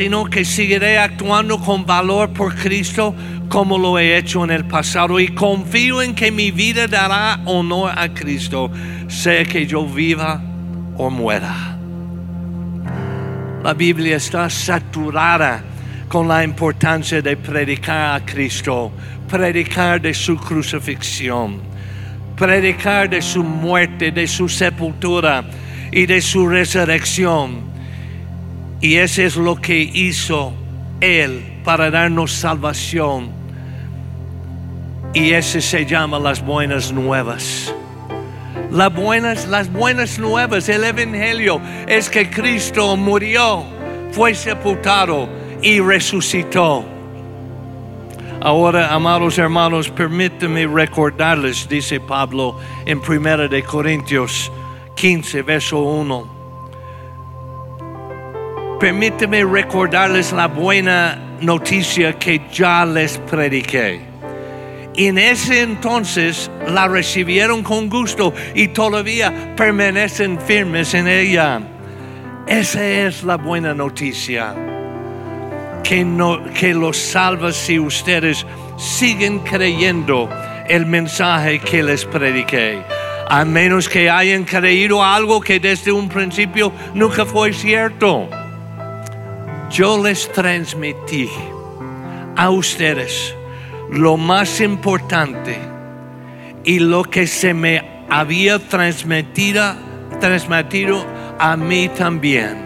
sino 0.00 0.24
que 0.24 0.46
seguiré 0.46 0.96
actuando 0.96 1.60
con 1.60 1.84
valor 1.84 2.30
por 2.30 2.54
Cristo 2.54 3.14
como 3.50 3.76
lo 3.76 3.98
he 3.98 4.16
hecho 4.16 4.42
en 4.44 4.50
el 4.50 4.64
pasado 4.64 5.20
y 5.20 5.28
confío 5.34 6.00
en 6.00 6.14
que 6.14 6.32
mi 6.32 6.50
vida 6.50 6.86
dará 6.86 7.42
honor 7.44 7.92
a 7.94 8.08
Cristo, 8.08 8.70
sea 9.08 9.44
que 9.44 9.66
yo 9.66 9.84
viva 9.84 10.40
o 10.96 11.10
muera. 11.10 11.76
La 13.62 13.74
Biblia 13.74 14.16
está 14.16 14.48
saturada 14.48 15.62
con 16.08 16.26
la 16.26 16.44
importancia 16.44 17.20
de 17.20 17.36
predicar 17.36 18.22
a 18.22 18.24
Cristo, 18.24 18.90
predicar 19.28 20.00
de 20.00 20.14
su 20.14 20.34
crucifixión, 20.38 21.60
predicar 22.38 23.10
de 23.10 23.20
su 23.20 23.44
muerte, 23.44 24.10
de 24.10 24.26
su 24.26 24.48
sepultura 24.48 25.44
y 25.92 26.06
de 26.06 26.22
su 26.22 26.48
resurrección. 26.48 27.69
Y 28.80 28.96
eso 28.96 29.22
es 29.22 29.36
lo 29.36 29.56
que 29.56 29.78
hizo 29.78 30.52
Él 31.00 31.60
para 31.64 31.90
darnos 31.90 32.32
salvación. 32.32 33.30
Y 35.12 35.32
ese 35.32 35.60
se 35.60 35.84
llama 35.84 36.18
las 36.18 36.44
buenas 36.44 36.92
nuevas. 36.92 37.74
Las 38.70 38.94
buenas, 38.94 39.48
las 39.48 39.70
buenas 39.70 40.18
nuevas, 40.18 40.68
el 40.68 40.84
Evangelio 40.84 41.60
es 41.88 42.08
que 42.08 42.30
Cristo 42.30 42.96
murió, 42.96 43.64
fue 44.12 44.34
sepultado 44.34 45.28
y 45.60 45.80
resucitó. 45.80 46.84
Ahora, 48.40 48.94
amados 48.94 49.36
hermanos, 49.38 49.90
permíteme 49.90 50.66
recordarles, 50.66 51.68
dice 51.68 52.00
Pablo 52.00 52.58
en 52.86 53.00
1 53.06 53.48
de 53.48 53.62
Corintios 53.64 54.50
15, 54.94 55.42
verso 55.42 55.80
1. 55.80 56.39
Permíteme 58.80 59.44
recordarles 59.44 60.32
la 60.32 60.48
buena 60.48 61.18
noticia 61.42 62.18
que 62.18 62.40
ya 62.50 62.86
les 62.86 63.18
prediqué. 63.18 64.00
En 64.96 65.18
ese 65.18 65.60
entonces 65.60 66.50
la 66.66 66.88
recibieron 66.88 67.62
con 67.62 67.90
gusto 67.90 68.32
y 68.54 68.68
todavía 68.68 69.54
permanecen 69.54 70.40
firmes 70.40 70.94
en 70.94 71.08
ella. 71.08 71.60
Esa 72.46 72.82
es 72.86 73.22
la 73.22 73.36
buena 73.36 73.74
noticia 73.74 74.54
que, 75.84 76.02
no, 76.02 76.42
que 76.54 76.72
los 76.72 76.96
salva 76.96 77.52
si 77.52 77.78
ustedes 77.78 78.46
siguen 78.78 79.40
creyendo 79.40 80.30
el 80.66 80.86
mensaje 80.86 81.58
que 81.58 81.82
les 81.82 82.06
prediqué. 82.06 82.82
A 83.28 83.44
menos 83.44 83.90
que 83.90 84.08
hayan 84.08 84.44
creído 84.44 85.04
algo 85.04 85.42
que 85.42 85.60
desde 85.60 85.92
un 85.92 86.08
principio 86.08 86.72
nunca 86.94 87.26
fue 87.26 87.52
cierto. 87.52 88.28
Yo 89.70 90.02
les 90.02 90.28
transmití 90.32 91.30
a 92.34 92.50
ustedes 92.50 93.36
lo 93.88 94.16
más 94.16 94.60
importante 94.60 95.56
y 96.64 96.80
lo 96.80 97.04
que 97.04 97.28
se 97.28 97.54
me 97.54 98.04
había 98.10 98.58
transmitido, 98.58 99.76
transmitido 100.18 101.06
a 101.38 101.56
mí 101.56 101.88
también. 101.88 102.58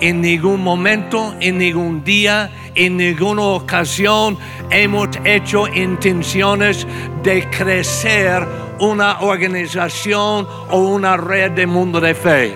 En 0.00 0.22
ningún 0.22 0.62
momento, 0.62 1.34
en 1.40 1.58
ningún 1.58 2.02
día, 2.04 2.50
en 2.74 2.96
ninguna 2.96 3.42
ocasión 3.42 4.38
hemos 4.70 5.10
hecho 5.26 5.68
intenciones 5.68 6.86
de 7.22 7.50
crecer 7.50 8.48
una 8.78 9.20
organización 9.20 10.48
o 10.70 10.78
una 10.78 11.18
red 11.18 11.50
de 11.50 11.66
mundo 11.66 12.00
de 12.00 12.14
fe. 12.14 12.54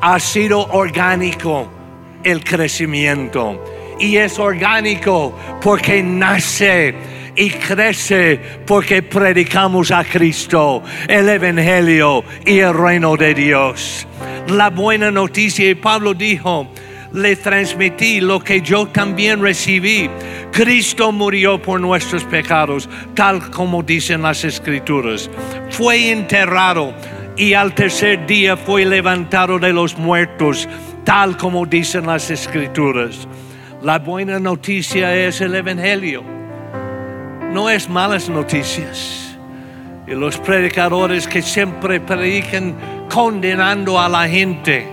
Ha 0.00 0.18
sido 0.18 0.66
orgánico 0.68 1.77
el 2.24 2.44
crecimiento. 2.44 3.64
Y 3.98 4.16
es 4.16 4.38
orgánico 4.38 5.36
porque 5.60 6.02
nace 6.02 6.94
y 7.38 7.50
crece 7.50 8.40
porque 8.66 9.02
predicamos 9.02 9.90
a 9.90 10.04
Cristo, 10.04 10.82
el 11.06 11.28
Evangelio 11.28 12.24
y 12.44 12.58
el 12.58 12.74
reino 12.74 13.16
de 13.16 13.34
Dios. 13.34 14.06
La 14.48 14.70
buena 14.70 15.10
noticia, 15.10 15.70
y 15.70 15.74
Pablo 15.74 16.14
dijo, 16.14 16.68
le 17.12 17.36
transmití 17.36 18.20
lo 18.20 18.40
que 18.40 18.60
yo 18.60 18.88
también 18.88 19.40
recibí. 19.40 20.10
Cristo 20.52 21.12
murió 21.12 21.60
por 21.60 21.80
nuestros 21.80 22.24
pecados, 22.24 22.88
tal 23.14 23.50
como 23.50 23.82
dicen 23.82 24.22
las 24.22 24.44
escrituras. 24.44 25.30
Fue 25.70 26.10
enterrado 26.10 26.92
y 27.36 27.54
al 27.54 27.74
tercer 27.74 28.26
día 28.26 28.56
fue 28.56 28.84
levantado 28.84 29.58
de 29.58 29.72
los 29.72 29.96
muertos, 29.96 30.68
tal 31.04 31.36
como 31.36 31.66
dicen 31.66 32.06
las 32.06 32.30
escrituras. 32.30 33.28
La 33.82 33.98
buena 33.98 34.38
noticia 34.38 35.14
es 35.14 35.40
el 35.40 35.54
Evangelio 35.54 36.38
no 37.52 37.70
es 37.70 37.88
malas 37.88 38.28
noticias. 38.28 39.36
Y 40.06 40.12
los 40.12 40.38
predicadores 40.38 41.26
que 41.26 41.42
siempre 41.42 42.00
predican 42.00 42.74
condenando 43.12 44.00
a 44.00 44.08
la 44.08 44.28
gente 44.28 44.86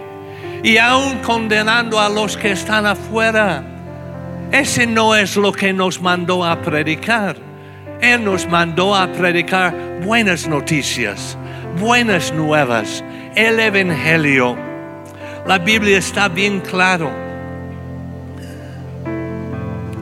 y 0.64 0.78
aún 0.78 1.18
condenando 1.20 2.00
a 2.00 2.10
los 2.10 2.36
que 2.36 2.52
están 2.52 2.86
afuera. 2.86 3.64
Ese 4.52 4.88
no 4.88 5.16
es 5.16 5.36
lo 5.36 5.52
que 5.52 5.74
nos 5.74 6.02
mandó 6.02 6.44
a 6.44 6.62
predicar. 6.62 7.38
Él 8.02 8.24
nos 8.24 8.48
mandó 8.48 8.96
a 8.96 9.08
predicar 9.08 9.74
buenas 10.04 10.48
noticias, 10.48 11.38
buenas 11.80 12.34
nuevas, 12.34 13.04
el 13.36 13.60
Evangelio. 13.60 14.75
La 15.46 15.60
Biblia 15.60 16.00
está 16.00 16.28
bien 16.28 16.60
claro 16.60 17.26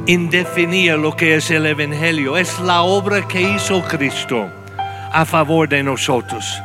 indefinir 0.05 0.97
lo 0.97 1.15
que 1.15 1.35
es 1.35 1.49
el 1.51 1.65
Evangelio. 1.65 2.37
Es 2.37 2.59
la 2.59 2.83
obra 2.83 3.27
que 3.27 3.41
hizo 3.41 3.81
Cristo 3.83 4.49
a 5.11 5.25
favor 5.25 5.67
de 5.69 5.83
nosotros. 5.83 6.61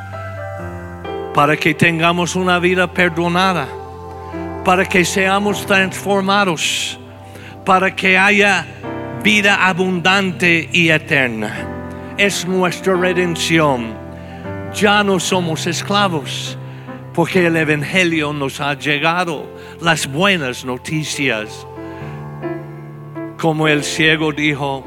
Para 1.34 1.56
que 1.56 1.74
tengamos 1.74 2.34
una 2.36 2.58
vida 2.58 2.92
perdonada. 2.92 3.68
Para 4.64 4.84
que 4.84 5.04
seamos 5.04 5.64
transformados. 5.66 6.98
Para 7.64 7.94
que 7.94 8.18
haya 8.18 8.66
vida 9.22 9.66
abundante 9.66 10.68
y 10.72 10.90
eterna. 10.90 12.14
Es 12.16 12.46
nuestra 12.46 12.94
redención. 12.94 13.94
Ya 14.74 15.04
no 15.04 15.20
somos 15.20 15.66
esclavos. 15.66 16.58
Porque 17.18 17.46
el 17.46 17.57
Evangelio 17.57 18.33
nos 18.33 18.61
ha 18.61 18.74
llegado. 18.74 19.44
Las 19.81 20.07
buenas 20.07 20.64
noticias 20.64 21.66
como 23.37 23.66
el 23.66 23.83
ciego 23.83 24.31
dijo, 24.31 24.85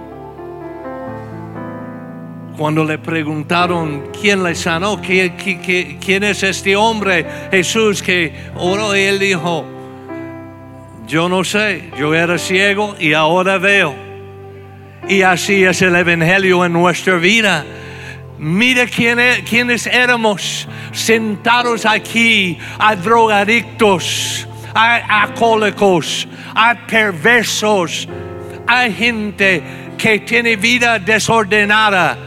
cuando 2.58 2.86
le 2.86 3.00
preguntaron 3.00 4.12
quién 4.18 4.44
le 4.44 4.56
sanó, 4.56 5.02
¿Quién, 5.02 6.24
es 6.24 6.44
este 6.44 6.74
hombre, 6.78 7.26
Jesús, 7.52 8.02
que 8.02 8.34
oró, 8.56 8.96
y 8.96 9.02
él 9.02 9.20
dijo, 9.20 9.66
yo 11.06 11.28
no 11.28 11.44
sé, 11.44 11.92
yo 12.00 12.16
era 12.16 12.38
ciego 12.38 12.96
y 12.98 13.12
ahora 13.12 13.58
veo. 13.58 13.94
Y 15.10 15.24
así 15.24 15.66
es 15.66 15.82
el 15.82 15.98
Evangelio 15.98 16.64
en 16.64 16.72
nuestra 16.72 17.18
vida. 17.18 17.66
Mira 18.44 18.88
quién 18.88 19.20
e, 19.20 19.44
quiénes 19.44 19.86
éramos 19.86 20.68
sentados 20.92 21.86
aquí, 21.86 22.58
a 22.80 22.96
drogadictos, 22.96 24.48
a 24.74 25.22
alcohólicos, 25.22 26.28
a 26.56 26.74
perversos, 26.88 28.08
hay 28.66 28.92
gente 28.96 29.62
que 29.96 30.22
tiene 30.22 30.56
vida 30.56 30.98
desordenada 30.98 32.18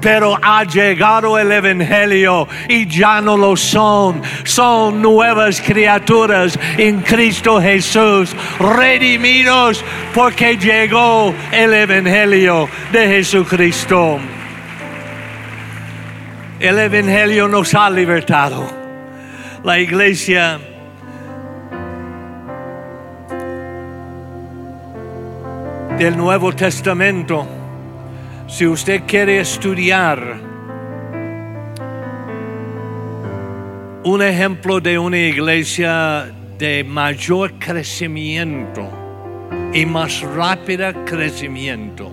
pero 0.00 0.38
ha 0.40 0.62
llegado 0.62 1.36
el 1.36 1.50
Evangelio 1.50 2.46
y 2.68 2.86
ya 2.86 3.20
no 3.20 3.36
lo 3.36 3.56
son. 3.56 4.22
Son 4.44 5.02
nuevas 5.02 5.60
criaturas 5.60 6.56
en 6.78 7.00
Cristo 7.00 7.60
Jesús, 7.60 8.36
redimidos 8.60 9.84
porque 10.14 10.56
llegó 10.58 11.34
el 11.50 11.72
Evangelio 11.74 12.68
de 12.92 13.08
Jesucristo. 13.08 14.20
El 16.58 16.78
Evangelio 16.78 17.48
nos 17.48 17.74
ha 17.74 17.90
libertado. 17.90 18.66
La 19.62 19.78
iglesia 19.78 20.58
del 25.98 26.16
Nuevo 26.16 26.54
Testamento, 26.54 27.46
si 28.46 28.66
usted 28.66 29.02
quiere 29.06 29.40
estudiar 29.40 30.36
un 34.04 34.22
ejemplo 34.22 34.80
de 34.80 34.98
una 34.98 35.18
iglesia 35.18 36.24
de 36.56 36.82
mayor 36.84 37.58
crecimiento 37.58 38.90
y 39.74 39.84
más 39.84 40.22
rápido 40.22 41.04
crecimiento, 41.04 42.10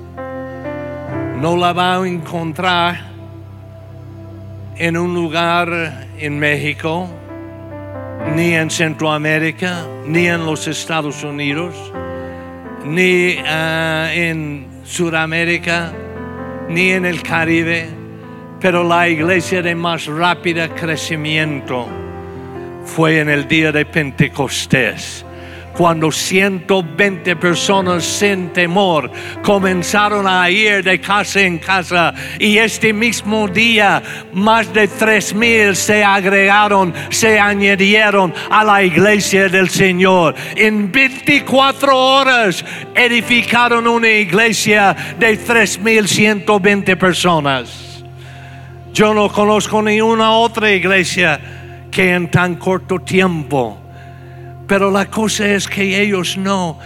no 1.39 1.55
la 1.55 1.71
va 1.71 1.95
a 1.95 2.05
encontrar 2.05 3.12
en 4.77 4.97
un 4.97 5.13
lugar 5.13 6.07
en 6.17 6.39
México, 6.39 7.09
ni 8.35 8.53
en 8.53 8.69
Centroamérica, 8.69 9.85
ni 10.05 10.27
en 10.27 10.45
los 10.45 10.67
Estados 10.67 11.23
Unidos 11.23 11.75
ni 12.85 13.37
ah, 13.45 14.09
en 14.13 14.67
Sudamérica, 14.83 15.91
ni 16.69 16.91
en 16.91 17.05
el 17.05 17.21
Caribe, 17.21 17.87
pero 18.59 18.83
la 18.83 19.07
iglesia 19.09 19.61
de 19.61 19.75
más 19.75 20.05
rápido 20.05 20.67
crecimiento 20.75 21.87
fue 22.85 23.19
en 23.19 23.29
el 23.29 23.47
día 23.47 23.71
de 23.71 23.85
Pentecostés, 23.85 25.25
cuando 25.75 26.11
120 26.11 27.35
personas 27.35 28.03
sin 28.03 28.49
temor 28.49 29.09
comenzaron 29.41 30.27
a 30.27 30.49
ir 30.49 30.83
de 30.83 30.99
casa 31.01 31.41
en 31.41 31.57
casa 31.57 32.13
y 32.39 32.57
este 32.57 32.93
mismo 32.93 33.47
día 33.47 34.01
más 34.33 34.71
de 34.73 34.87
tres 34.87 35.33
mil 35.33 35.75
se 35.75 36.03
agregaron, 36.03 36.93
se 37.09 37.39
añadieron 37.39 38.33
a 38.49 38.63
la 38.63 38.83
iglesia 38.83 39.49
del 39.49 39.69
Señor. 39.69 40.35
En 40.55 40.91
24 40.91 41.97
horas 41.97 42.63
edificaron 42.93 43.87
una 43.87 44.09
iglesia 44.09 44.95
de 45.17 45.39
3.120 45.39 46.97
personas. 46.97 48.03
Yo 48.93 49.13
no 49.13 49.27
conozco 49.29 49.81
ni 49.81 50.01
una 50.01 50.31
otra 50.33 50.71
iglesia 50.71 51.39
que 51.89 52.13
en 52.13 52.29
tan 52.29 52.55
corto 52.55 52.99
tiempo 52.99 53.82
pero 54.73 54.89
la 54.89 55.05
cosa 55.05 55.45
es 55.45 55.67
que 55.67 56.01
ellos 56.01 56.35
no, 56.35 56.79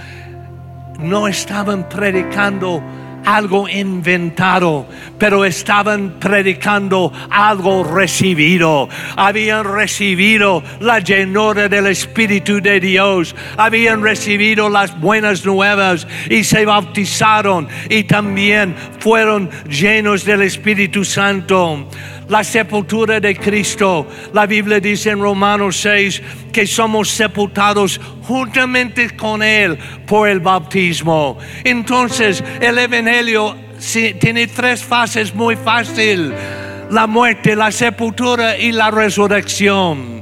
no 1.00 1.26
estaban 1.26 1.88
predicando 1.88 2.84
algo 3.24 3.70
inventado, 3.70 4.86
pero 5.18 5.46
estaban 5.46 6.16
predicando 6.20 7.14
algo 7.30 7.86
recibido. 7.86 8.90
Habían 9.16 9.64
recibido 9.64 10.62
la 10.82 11.00
llenura 11.00 11.70
del 11.70 11.88
Espíritu 11.88 12.60
de 12.60 12.82
Dios, 12.82 13.34
habían 13.56 14.04
recibido 14.04 14.68
las 14.70 15.00
buenas 15.00 15.46
nuevas 15.46 16.06
y 16.30 16.44
se 16.44 16.66
bautizaron 16.66 17.70
y 17.90 18.04
también 18.04 18.76
fueron 19.00 19.50
llenos 19.70 20.26
del 20.26 20.42
Espíritu 20.42 21.06
Santo 21.06 21.88
la 22.30 22.44
sepultura 22.44 23.20
de 23.20 23.36
Cristo. 23.36 24.08
La 24.34 24.46
Biblia 24.46 24.80
dice 24.80 25.12
en 25.12 25.22
Romanos 25.22 25.78
6 25.78 26.22
que 26.52 26.68
somos 26.68 27.10
sepultados 27.10 28.00
juntamente 28.24 29.16
con 29.16 29.42
Él 29.44 29.78
por 30.06 30.28
el 30.28 30.40
bautismo. 30.40 31.38
Entonces, 31.64 32.44
el 32.60 32.78
Evangelio 32.78 33.56
tiene 34.20 34.48
tres 34.48 34.84
fases 34.84 35.34
muy 35.34 35.56
fácil. 35.56 36.34
La 36.90 37.06
muerte, 37.08 37.56
la 37.56 37.72
sepultura 37.72 38.58
y 38.58 38.72
la 38.72 38.92
resurrección 38.92 40.18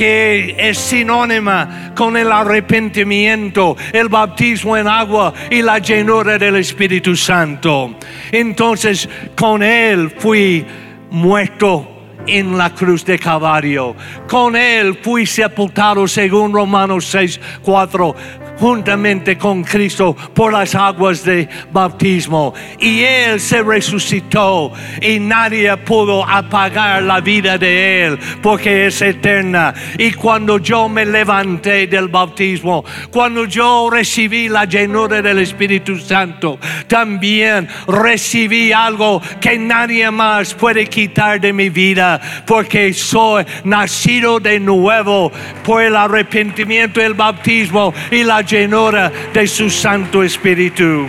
que 0.00 0.56
es 0.58 0.78
sinónima 0.78 1.92
con 1.94 2.16
el 2.16 2.32
arrepentimiento, 2.32 3.76
el 3.92 4.08
bautismo 4.08 4.74
en 4.74 4.88
agua 4.88 5.34
y 5.50 5.60
la 5.60 5.78
llenura 5.78 6.38
del 6.38 6.56
Espíritu 6.56 7.14
Santo. 7.14 7.96
Entonces, 8.32 9.06
con 9.36 9.62
Él 9.62 10.10
fui 10.16 10.64
muerto 11.10 12.00
en 12.26 12.56
la 12.56 12.74
cruz 12.74 13.04
de 13.04 13.18
Calvario. 13.18 13.94
Con 14.28 14.56
él 14.56 14.98
fui 15.02 15.26
sepultado 15.26 16.06
según 16.06 16.52
Romanos 16.52 17.06
6, 17.06 17.40
4 17.62 18.14
juntamente 18.60 19.38
con 19.38 19.64
Cristo 19.64 20.14
por 20.34 20.52
las 20.52 20.74
aguas 20.74 21.24
de 21.24 21.48
bautismo. 21.72 22.52
Y 22.78 23.00
Él 23.00 23.40
se 23.40 23.62
resucitó 23.62 24.72
y 25.00 25.18
nadie 25.18 25.74
pudo 25.78 26.28
apagar 26.28 27.02
la 27.02 27.20
vida 27.20 27.56
de 27.56 28.04
Él 28.04 28.18
porque 28.42 28.86
es 28.86 29.00
eterna. 29.00 29.72
Y 29.98 30.12
cuando 30.12 30.58
yo 30.58 30.88
me 30.88 31.06
levanté 31.06 31.86
del 31.86 32.08
bautismo, 32.08 32.84
cuando 33.10 33.46
yo 33.46 33.88
recibí 33.90 34.48
la 34.50 34.66
llenura 34.66 35.22
del 35.22 35.38
Espíritu 35.38 35.98
Santo, 35.98 36.58
también 36.86 37.66
recibí 37.88 38.72
algo 38.72 39.22
que 39.40 39.58
nadie 39.58 40.10
más 40.10 40.52
puede 40.52 40.86
quitar 40.86 41.40
de 41.40 41.52
mi 41.54 41.70
vida 41.70 42.20
porque 42.46 42.92
soy 42.92 43.44
nacido 43.64 44.38
de 44.38 44.60
nuevo 44.60 45.32
por 45.64 45.82
el 45.82 45.96
arrepentimiento, 45.96 47.00
el 47.00 47.14
bautismo 47.14 47.94
y 48.10 48.22
la 48.22 48.42
llenura 48.50 49.12
de 49.32 49.46
su 49.46 49.70
Santo 49.70 50.22
Espíritu. 50.24 51.06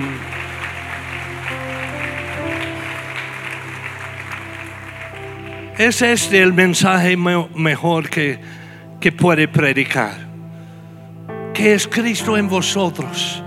Es 5.77 6.01
este 6.03 6.41
el 6.41 6.53
mensaje 6.53 7.17
mejor 7.17 8.09
que, 8.09 8.39
que 8.99 9.11
puede 9.11 9.47
predicar. 9.47 10.29
Que 11.53 11.73
es 11.73 11.87
Cristo 11.87 12.37
en 12.37 12.47
vosotros, 12.47 13.43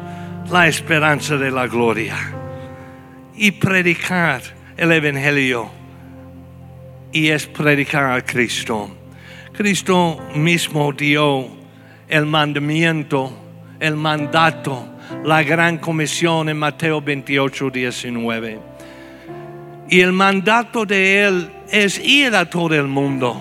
la 0.51 0.67
esperanza 0.67 1.37
de 1.37 1.53
la 1.53 1.69
gloria. 1.69 2.17
Y 3.37 3.53
predicar 3.53 4.43
el 4.77 4.91
Evangelio. 4.91 5.71
Y 7.13 7.29
es 7.29 7.47
predicar 7.47 8.19
a 8.19 8.23
Cristo. 8.23 8.91
Cristo 9.53 10.21
mismo 10.35 10.93
dio 10.93 11.47
el 12.09 12.27
mandamiento 12.27 13.44
el 13.85 13.97
mandato, 13.97 14.87
la 15.25 15.43
gran 15.43 15.77
comisión 15.77 16.49
en 16.49 16.57
Mateo 16.57 17.03
28, 17.03 17.69
19. 17.69 18.59
Y 19.91 20.01
el 20.01 20.13
mandato 20.13 20.87
de 20.87 21.23
Él 21.23 21.51
es 21.71 21.99
ir 21.99 22.35
a 22.35 22.49
todo 22.49 22.75
el 22.75 22.87
mundo. 22.87 23.39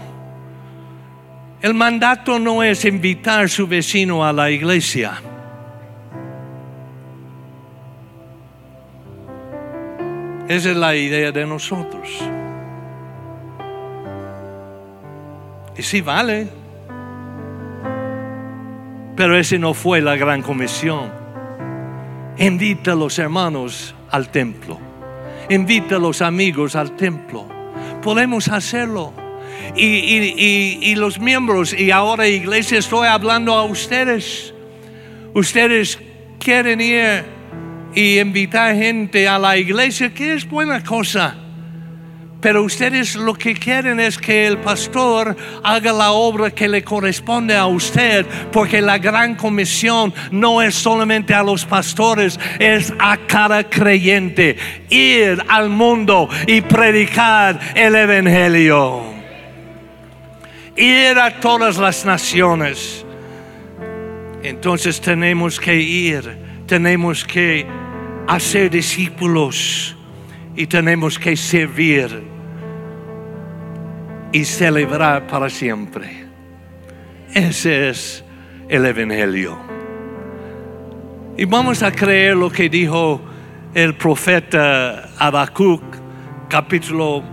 El 1.62 1.74
mandato 1.74 2.40
no 2.40 2.62
es 2.62 2.84
invitar 2.84 3.46
a 3.46 3.48
su 3.48 3.66
vecino 3.66 4.26
a 4.26 4.34
la 4.34 4.52
iglesia. 4.52 5.14
Esa 10.50 10.72
es 10.72 10.76
la 10.76 10.94
idea 10.94 11.32
de 11.32 11.46
nosotros. 11.46 12.10
Y 15.78 15.82
si 15.82 16.02
vale. 16.02 16.63
Pero 19.16 19.38
ese 19.38 19.60
no 19.60 19.74
fue 19.74 20.02
la 20.02 20.16
gran 20.16 20.42
comisión. 20.42 21.12
Invita 22.38 22.94
a 22.94 22.96
los 22.96 23.20
hermanos 23.20 23.94
al 24.10 24.30
templo. 24.30 24.80
Invita 25.50 25.98
a 25.98 26.00
los 26.00 26.22
amigos 26.22 26.76
al 26.76 26.96
templo. 26.96 27.48
Podemos 28.02 28.48
hacerlo. 28.48 29.14
Y, 29.76 30.96
los 30.96 31.20
miembros, 31.20 31.74
y 31.74 31.92
ahora 31.92 32.28
iglesia, 32.28 32.80
estoy 32.80 33.08
hablando 33.08 33.54
a 33.54 33.64
ustedes. 33.64 34.54
Ustedes 35.34 36.00
quieren 36.40 36.82
ir 36.82 37.24
y 37.96 38.20
invitar 38.20 38.76
gente 38.76 39.28
a 39.28 39.38
la 39.40 39.58
iglesia, 39.58 40.14
que 40.14 40.34
es 40.34 40.48
buena 40.48 40.84
cosa. 40.84 41.43
Pero 42.44 42.62
ustedes 42.62 43.16
lo 43.16 43.36
que 43.36 43.54
quieren 43.54 44.02
es 44.02 44.18
que 44.18 44.46
el 44.46 44.58
pastor 44.58 45.34
haga 45.64 45.94
la 45.94 46.12
obra 46.12 46.52
que 46.52 46.68
le 46.68 46.84
corresponde 46.84 47.56
a 47.56 47.68
usted, 47.68 48.26
porque 48.52 48.82
la 48.82 48.98
gran 48.98 49.36
comisión 49.36 50.14
no 50.30 50.62
es 50.62 50.76
solamente 50.76 51.34
a 51.34 51.42
los 51.42 51.64
pastores, 51.64 52.38
es 52.60 52.94
a 53.00 53.16
cada 53.16 53.64
creyente. 53.70 54.58
Ir 54.90 55.42
al 55.48 55.70
mundo 55.70 56.28
y 56.46 56.60
predicar 56.60 57.62
el 57.76 57.96
Evangelio. 57.96 59.04
Ir 60.76 61.18
a 61.18 61.40
todas 61.40 61.78
las 61.78 62.04
naciones. 62.04 63.06
Entonces 64.44 65.00
tenemos 65.00 65.62
que 65.62 65.78
ir, 65.78 66.38
tenemos 66.68 67.24
que 67.24 67.66
hacer 68.28 68.70
discípulos 68.70 69.96
y 70.58 70.68
tenemos 70.68 71.18
que 71.18 71.38
servir 71.38 72.33
y 74.34 74.44
celebrar 74.46 75.28
para 75.28 75.50
siempre. 75.50 76.26
Ese 77.34 77.90
es 77.90 78.26
el 78.68 78.86
Evangelio. 78.86 79.58
Y 81.38 81.46
vamos 81.46 81.84
a 81.84 81.92
creer 81.92 82.36
lo 82.36 82.50
que 82.52 82.68
dijo 82.68 83.22
el 83.76 83.96
profeta 83.96 85.10
Habacuc, 85.18 85.84
capítulo 86.50 87.24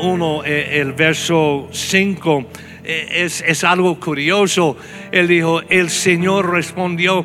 1, 0.00 0.44
eh, 0.44 0.80
el 0.80 0.94
verso 0.94 1.68
5. 1.70 2.46
Eh, 2.84 3.08
es, 3.24 3.44
es 3.46 3.62
algo 3.62 4.00
curioso. 4.00 4.78
Él 5.12 5.28
dijo, 5.28 5.60
el 5.68 5.90
Señor 5.90 6.50
respondió, 6.50 7.24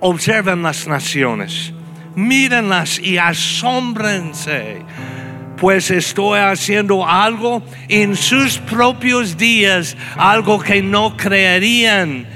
observen 0.00 0.62
las 0.62 0.88
naciones, 0.88 1.72
mírenlas 2.16 2.98
y 2.98 3.16
asómbrense 3.16 4.82
pues 5.60 5.90
estoy 5.90 6.38
haciendo 6.38 7.06
algo 7.06 7.62
en 7.88 8.16
sus 8.16 8.58
propios 8.58 9.36
días, 9.36 9.96
algo 10.16 10.60
que 10.60 10.82
no 10.82 11.16
creerían 11.16 12.26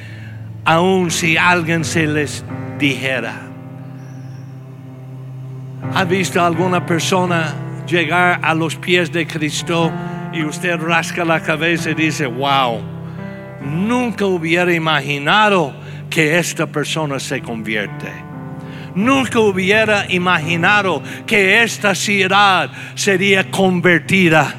aun 0.64 1.11
si 1.11 1.37
alguien 1.37 1.85
se 1.85 2.06
les 2.06 2.44
dijera. 2.78 3.40
¿Ha 5.94 6.04
visto 6.04 6.42
alguna 6.42 6.87
persona 6.87 7.54
llegar 7.87 8.40
a 8.42 8.54
los 8.54 8.76
pies 8.76 9.12
de 9.12 9.26
Cristo 9.26 9.92
y 10.32 10.44
usted 10.44 10.78
rasca 10.78 11.24
la 11.24 11.40
cabeza 11.40 11.90
y 11.90 11.94
dice, 11.94 12.26
wow, 12.26 12.80
nunca 13.61 14.24
hubiera 14.26 14.72
imaginado 14.72 15.74
que 16.08 16.38
esta 16.38 16.66
persona 16.66 17.18
se 17.20 17.42
convierte? 17.42 18.31
Nunca 18.94 19.40
hubiera 19.40 20.07
imaginado 20.11 21.02
que 21.26 21.62
esta 21.62 21.94
ciudad 21.94 22.70
sería 22.94 23.50
convertida 23.50 24.55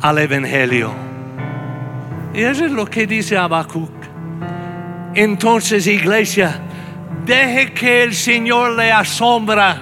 al 0.00 0.18
Evangelio. 0.18 0.92
Y 2.34 2.42
eso 2.42 2.64
es 2.64 2.72
lo 2.72 2.86
que 2.86 3.06
dice 3.06 3.36
Habacuc. 3.36 3.90
Entonces, 5.14 5.86
iglesia, 5.86 6.60
deje 7.26 7.72
que 7.72 8.04
el 8.04 8.14
Señor 8.14 8.76
le 8.76 8.92
asombra, 8.92 9.76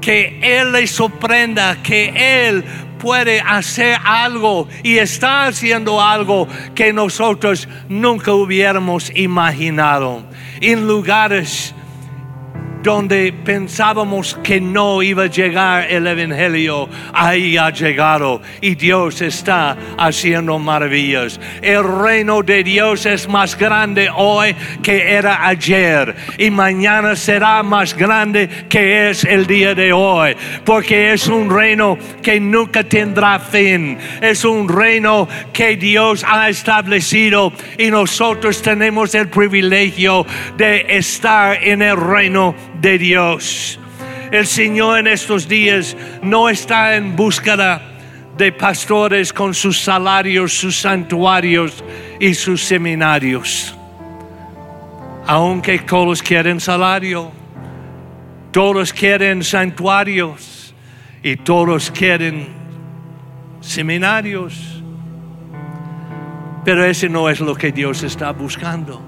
que 0.00 0.38
Él 0.42 0.72
le 0.72 0.86
sorprenda, 0.86 1.82
que 1.82 2.46
Él 2.48 2.62
puede 2.98 3.40
hacer 3.40 3.98
algo 4.04 4.68
y 4.82 4.98
está 4.98 5.46
haciendo 5.46 6.02
algo 6.02 6.48
que 6.74 6.92
nosotros 6.92 7.68
nunca 7.88 8.32
hubiéramos 8.32 9.10
imaginado. 9.14 10.24
En 10.60 10.86
lugares 10.86 11.74
donde 12.86 13.32
pensábamos 13.32 14.38
que 14.44 14.60
no 14.60 15.02
iba 15.02 15.24
a 15.24 15.26
llegar 15.26 15.90
el 15.90 16.06
Evangelio, 16.06 16.88
ahí 17.12 17.56
ha 17.56 17.70
llegado 17.70 18.40
y 18.60 18.76
Dios 18.76 19.20
está 19.22 19.76
haciendo 19.98 20.56
maravillas. 20.60 21.40
El 21.62 21.82
reino 21.82 22.44
de 22.44 22.62
Dios 22.62 23.04
es 23.04 23.28
más 23.28 23.58
grande 23.58 24.08
hoy 24.14 24.54
que 24.84 25.14
era 25.14 25.48
ayer 25.48 26.14
y 26.38 26.48
mañana 26.48 27.16
será 27.16 27.64
más 27.64 27.92
grande 27.92 28.48
que 28.68 29.10
es 29.10 29.24
el 29.24 29.48
día 29.48 29.74
de 29.74 29.92
hoy, 29.92 30.36
porque 30.64 31.12
es 31.12 31.26
un 31.26 31.50
reino 31.50 31.98
que 32.22 32.38
nunca 32.38 32.84
tendrá 32.84 33.40
fin, 33.40 33.98
es 34.20 34.44
un 34.44 34.68
reino 34.68 35.26
que 35.52 35.76
Dios 35.76 36.24
ha 36.24 36.48
establecido 36.48 37.52
y 37.78 37.90
nosotros 37.90 38.62
tenemos 38.62 39.12
el 39.16 39.26
privilegio 39.26 40.24
de 40.56 40.86
estar 40.88 41.58
en 41.60 41.82
el 41.82 41.96
reino 41.96 42.54
de 42.80 42.98
Dios. 42.98 43.78
El 44.30 44.46
Señor 44.46 44.98
en 44.98 45.06
estos 45.06 45.48
días 45.48 45.96
no 46.22 46.48
está 46.48 46.96
en 46.96 47.14
búsqueda 47.14 47.80
de 48.36 48.52
pastores 48.52 49.32
con 49.32 49.54
sus 49.54 49.80
salarios, 49.80 50.52
sus 50.52 50.76
santuarios 50.80 51.82
y 52.20 52.34
sus 52.34 52.62
seminarios. 52.62 53.74
Aunque 55.26 55.78
todos 55.78 56.22
quieren 56.22 56.60
salario, 56.60 57.30
todos 58.52 58.92
quieren 58.92 59.42
santuarios 59.42 60.74
y 61.22 61.36
todos 61.36 61.90
quieren 61.90 62.48
seminarios. 63.60 64.82
Pero 66.64 66.84
ese 66.84 67.08
no 67.08 67.28
es 67.28 67.40
lo 67.40 67.54
que 67.54 67.70
Dios 67.70 68.02
está 68.02 68.32
buscando. 68.32 69.00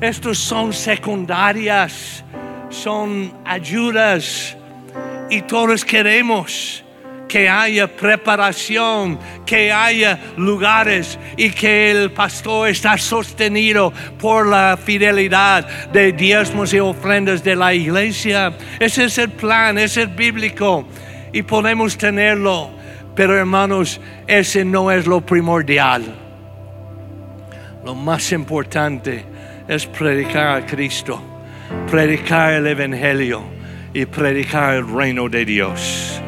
Estos 0.00 0.38
son 0.38 0.72
secundarias 0.72 2.24
son 2.72 3.32
ayudas 3.44 4.56
y 5.30 5.42
todos 5.42 5.84
queremos 5.84 6.82
que 7.28 7.48
haya 7.48 7.86
preparación, 7.86 9.18
que 9.46 9.72
haya 9.72 10.18
lugares 10.36 11.18
y 11.36 11.50
que 11.50 11.90
el 11.90 12.10
pastor 12.10 12.68
está 12.68 12.98
sostenido 12.98 13.92
por 14.18 14.46
la 14.46 14.76
fidelidad 14.76 15.66
de 15.92 16.12
diezmos 16.12 16.74
y 16.74 16.80
ofrendas 16.80 17.42
de 17.42 17.56
la 17.56 17.72
iglesia. 17.72 18.52
Ese 18.78 19.04
es 19.04 19.16
el 19.16 19.30
plan, 19.30 19.78
ese 19.78 20.02
es 20.02 20.14
bíblico 20.14 20.86
y 21.32 21.42
podemos 21.42 21.96
tenerlo, 21.96 22.70
pero 23.14 23.38
hermanos, 23.38 23.98
ese 24.26 24.64
no 24.64 24.90
es 24.90 25.06
lo 25.06 25.22
primordial. 25.22 26.02
Lo 27.82 27.94
más 27.94 28.30
importante 28.32 29.24
es 29.66 29.86
predicar 29.86 30.58
a 30.58 30.66
Cristo 30.66 31.31
predicar 31.92 32.54
el 32.54 32.66
Evangelio 32.66 33.42
y 33.92 34.06
predicar 34.06 34.76
el 34.76 34.88
reino 34.88 35.28
de 35.28 35.44
Dios. 35.44 36.20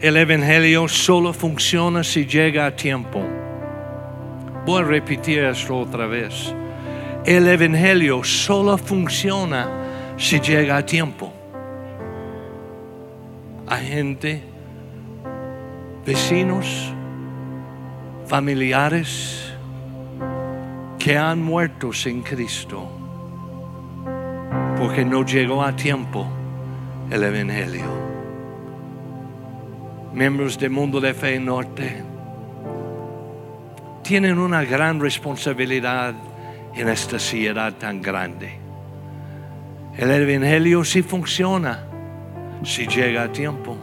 El 0.00 0.16
Evangelio 0.16 0.88
solo 0.88 1.32
funciona 1.32 2.02
si 2.02 2.26
llega 2.26 2.66
a 2.66 2.74
tiempo. 2.74 3.22
Voy 4.66 4.82
a 4.82 4.84
repetir 4.84 5.44
esto 5.44 5.78
otra 5.78 6.06
vez. 6.06 6.54
El 7.24 7.46
Evangelio 7.46 8.24
solo 8.24 8.76
funciona 8.76 9.68
si 10.16 10.40
llega 10.40 10.78
a 10.78 10.84
tiempo. 10.84 11.32
A 13.66 13.76
gente, 13.76 14.42
vecinos, 16.04 16.92
familiares 18.26 19.54
que 20.98 21.16
han 21.16 21.42
muerto 21.42 21.92
sin 21.92 22.22
Cristo 22.22 22.93
porque 24.78 25.04
no 25.04 25.24
llegó 25.24 25.62
a 25.62 25.74
tiempo 25.74 26.26
el 27.10 27.22
Evangelio. 27.22 27.84
Miembros 30.12 30.58
del 30.58 30.70
mundo 30.70 31.00
de 31.00 31.14
fe 31.14 31.38
norte 31.38 32.02
tienen 34.02 34.38
una 34.38 34.64
gran 34.64 35.00
responsabilidad 35.00 36.14
en 36.74 36.88
esta 36.88 37.18
ciudad 37.18 37.72
tan 37.74 38.02
grande. 38.02 38.58
El 39.96 40.10
Evangelio 40.10 40.84
sí 40.84 41.02
funciona 41.02 41.84
si 42.64 42.86
llega 42.86 43.24
a 43.24 43.32
tiempo. 43.32 43.76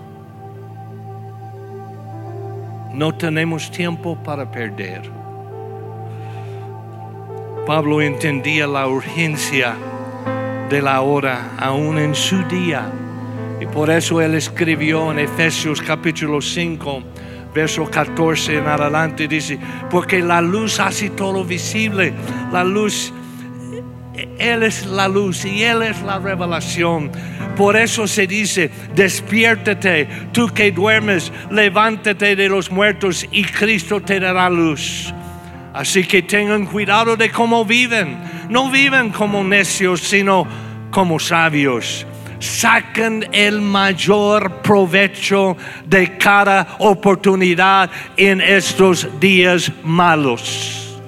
No 2.93 3.15
tenemos 3.15 3.71
tiempo 3.71 4.17
para 4.21 4.49
perder. 4.51 5.01
Pablo 7.65 8.01
entendía 8.01 8.67
la 8.67 8.87
urgencia 8.87 9.75
de 10.71 10.81
la 10.81 11.01
hora, 11.01 11.51
aún 11.57 11.99
en 11.99 12.15
su 12.15 12.41
día. 12.47 12.89
Y 13.59 13.65
por 13.65 13.89
eso 13.89 14.21
él 14.21 14.35
escribió 14.35 15.11
en 15.11 15.19
Efesios 15.19 15.81
capítulo 15.81 16.39
5, 16.39 17.03
verso 17.53 17.83
14 17.91 18.59
en 18.59 18.67
adelante, 18.67 19.27
dice, 19.27 19.59
porque 19.89 20.21
la 20.21 20.39
luz 20.41 20.79
hace 20.79 21.09
todo 21.09 21.43
visible, 21.43 22.13
la 22.53 22.63
luz, 22.63 23.11
Él 24.39 24.63
es 24.63 24.85
la 24.85 25.09
luz 25.09 25.43
y 25.43 25.61
Él 25.61 25.81
es 25.81 26.01
la 26.03 26.19
revelación. 26.19 27.11
Por 27.57 27.75
eso 27.75 28.07
se 28.07 28.25
dice, 28.25 28.71
despiértate, 28.95 30.07
tú 30.31 30.47
que 30.47 30.71
duermes, 30.71 31.33
levántate 31.51 32.37
de 32.37 32.47
los 32.47 32.71
muertos 32.71 33.27
y 33.29 33.43
Cristo 33.43 34.01
te 34.01 34.21
dará 34.21 34.49
luz. 34.49 35.13
Así 35.73 36.03
que 36.03 36.21
tengan 36.21 36.65
cuidado 36.65 37.15
de 37.15 37.31
cómo 37.31 37.63
viven. 37.65 38.17
No 38.49 38.69
viven 38.69 39.11
como 39.11 39.43
necios, 39.43 40.01
sino 40.01 40.45
como 40.91 41.19
sabios. 41.19 42.05
Saquen 42.39 43.27
el 43.31 43.61
mayor 43.61 44.61
provecho 44.61 45.55
de 45.85 46.17
cada 46.17 46.75
oportunidad 46.79 47.89
en 48.17 48.41
estos 48.41 49.07
días 49.19 49.71
malos. 49.83 50.99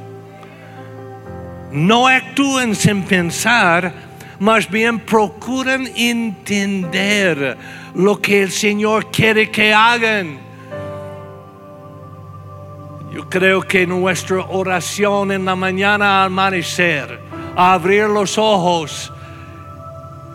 No 1.72 2.08
actúen 2.08 2.76
sin 2.76 3.02
pensar, 3.02 3.92
más 4.40 4.70
bien 4.70 5.00
procuren 5.00 5.92
entender 5.98 7.58
lo 7.96 8.22
que 8.22 8.44
el 8.44 8.52
Señor 8.52 9.10
quiere 9.12 9.50
que 9.50 9.74
hagan 9.74 10.53
yo 13.14 13.30
creo 13.30 13.62
que 13.62 13.86
nuestra 13.86 14.44
oración 14.50 15.32
en 15.32 15.46
la 15.46 15.56
mañana 15.56 16.24
al 16.24 16.32
amanecer, 16.32 17.20
abrir 17.56 18.06
los 18.06 18.40
ojos, 18.40 19.14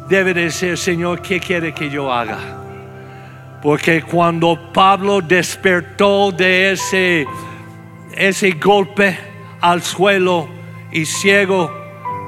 debe 0.09 0.33
de 0.33 0.49
ser, 0.53 0.79
Señor, 0.79 1.21
¿qué 1.21 1.41
quiere 1.41 1.75
que 1.75 1.91
yo 1.91 2.13
haga? 2.13 2.39
Porque 3.61 4.03
cuando 4.03 4.71
Pablo 4.73 5.21
despertó 5.21 6.31
de 6.31 6.71
ese, 6.71 7.27
ese 8.13 8.53
golpe 8.53 9.19
al 9.61 9.83
suelo 9.83 10.49
y 10.93 11.05
ciego 11.05 11.75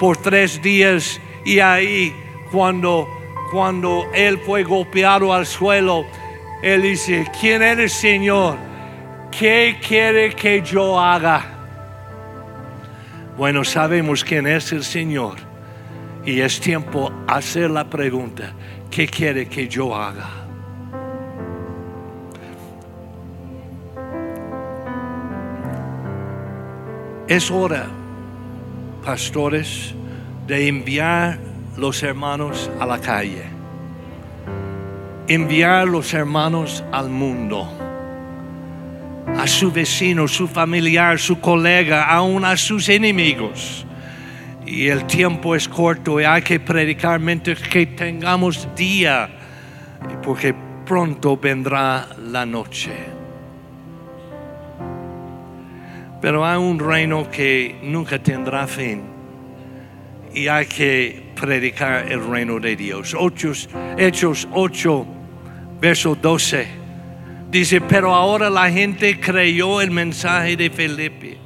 por 0.01 0.17
tres 0.17 0.61
días, 0.61 1.21
y 1.45 1.61
ahí 1.61 2.13
cuando, 2.51 3.07
cuando 3.53 4.09
él 4.13 4.41
fue 4.45 4.65
golpeado 4.65 5.33
al 5.33 5.47
suelo, 5.47 6.05
él 6.61 6.83
dice, 6.83 7.25
¿quién 7.41 7.63
eres, 7.63 7.93
Señor? 7.93 8.70
¿Qué 9.31 9.79
quiere 9.87 10.35
que 10.35 10.63
yo 10.63 10.99
haga? 10.99 11.45
Bueno, 13.37 13.65
sabemos 13.65 14.25
quién 14.25 14.47
es 14.47 14.73
el 14.73 14.85
Señor 14.85 15.37
y 16.25 16.41
es 16.41 16.61
tiempo 16.61 17.13
hacer 17.27 17.71
la 17.71 17.89
pregunta, 17.89 18.53
¿qué 18.91 19.07
quiere 19.07 19.49
que 19.49 19.69
yo 19.69 19.95
haga? 19.95 20.29
Es 27.27 27.51
hora, 27.51 27.87
pastores, 29.05 29.95
de 30.47 30.67
enviar 30.67 31.39
los 31.77 32.03
hermanos 32.03 32.71
a 32.81 32.87
la 32.87 32.99
calle, 33.01 33.45
enviar 35.29 35.87
los 35.87 36.13
hermanos 36.13 36.85
al 36.91 37.09
mundo 37.09 37.90
a 39.41 39.47
su 39.47 39.73
vecino, 39.73 40.29
su 40.29 40.47
familiar, 40.47 41.19
su 41.19 41.41
colega, 41.41 42.05
aún 42.05 42.45
a 42.45 42.59
sus 42.59 42.91
enemigos. 42.91 43.87
Y 44.67 44.89
el 44.89 45.07
tiempo 45.07 45.57
es 45.57 45.67
corto 45.67 46.21
y 46.21 46.25
hay 46.25 46.43
que 46.43 46.61
predicar 46.61 47.19
mientras 47.21 47.59
que 47.63 47.87
tengamos 47.87 48.69
día, 48.77 49.31
porque 50.23 50.55
pronto 50.85 51.39
vendrá 51.39 52.07
la 52.19 52.45
noche. 52.45 52.93
Pero 56.21 56.45
hay 56.45 56.59
un 56.59 56.79
reino 56.79 57.31
que 57.31 57.81
nunca 57.83 58.23
tendrá 58.23 58.67
fin. 58.67 59.05
Y 60.35 60.49
hay 60.49 60.67
que 60.67 61.33
predicar 61.35 62.13
el 62.13 62.27
reino 62.27 62.61
de 62.61 62.77
Dios. 62.77 63.17
Hechos 63.97 64.49
8, 64.53 65.07
verso 65.81 66.15
12. 66.15 66.80
Dice, 67.51 67.81
pero 67.81 68.15
ahora 68.15 68.49
la 68.49 68.71
gente 68.71 69.19
creyó 69.19 69.81
el 69.81 69.91
mensaje 69.91 70.57
de 70.57 70.71
Felipe 70.71 71.37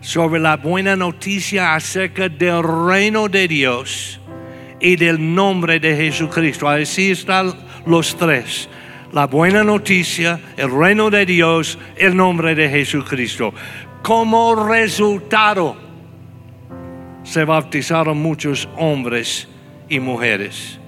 sobre 0.00 0.40
la 0.40 0.56
buena 0.56 0.96
noticia 0.96 1.74
acerca 1.74 2.28
del 2.28 2.62
reino 2.62 3.28
de 3.28 3.46
Dios 3.46 4.20
y 4.80 4.96
del 4.96 5.34
nombre 5.34 5.78
de 5.78 5.96
Jesucristo. 5.96 6.68
Así 6.68 7.12
están 7.12 7.54
los 7.86 8.16
tres. 8.16 8.68
La 9.12 9.26
buena 9.26 9.62
noticia, 9.62 10.40
el 10.56 10.76
reino 10.76 11.08
de 11.08 11.24
Dios, 11.24 11.78
el 11.96 12.16
nombre 12.16 12.54
de 12.56 12.68
Jesucristo. 12.68 13.54
Como 14.02 14.66
resultado, 14.66 15.76
se 17.22 17.44
bautizaron 17.44 18.18
muchos 18.18 18.68
hombres 18.76 19.48
y 19.88 20.00
mujeres. 20.00 20.80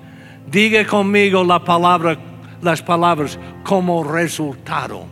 Diga 0.51 0.84
conmigo 0.86 1.45
la 1.45 1.62
palabra, 1.62 2.18
las 2.63 2.83
palabras 2.83 3.39
como 3.63 4.05
resultado. 4.05 5.07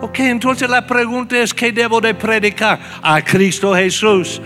Ok, 0.00 0.20
entonces 0.20 0.68
la 0.70 0.86
pregunta 0.86 1.38
es, 1.38 1.52
¿qué 1.52 1.72
debo 1.72 2.00
de 2.00 2.14
predicar? 2.14 2.80
A 3.02 3.20
Cristo 3.22 3.74
Jesús, 3.74 4.40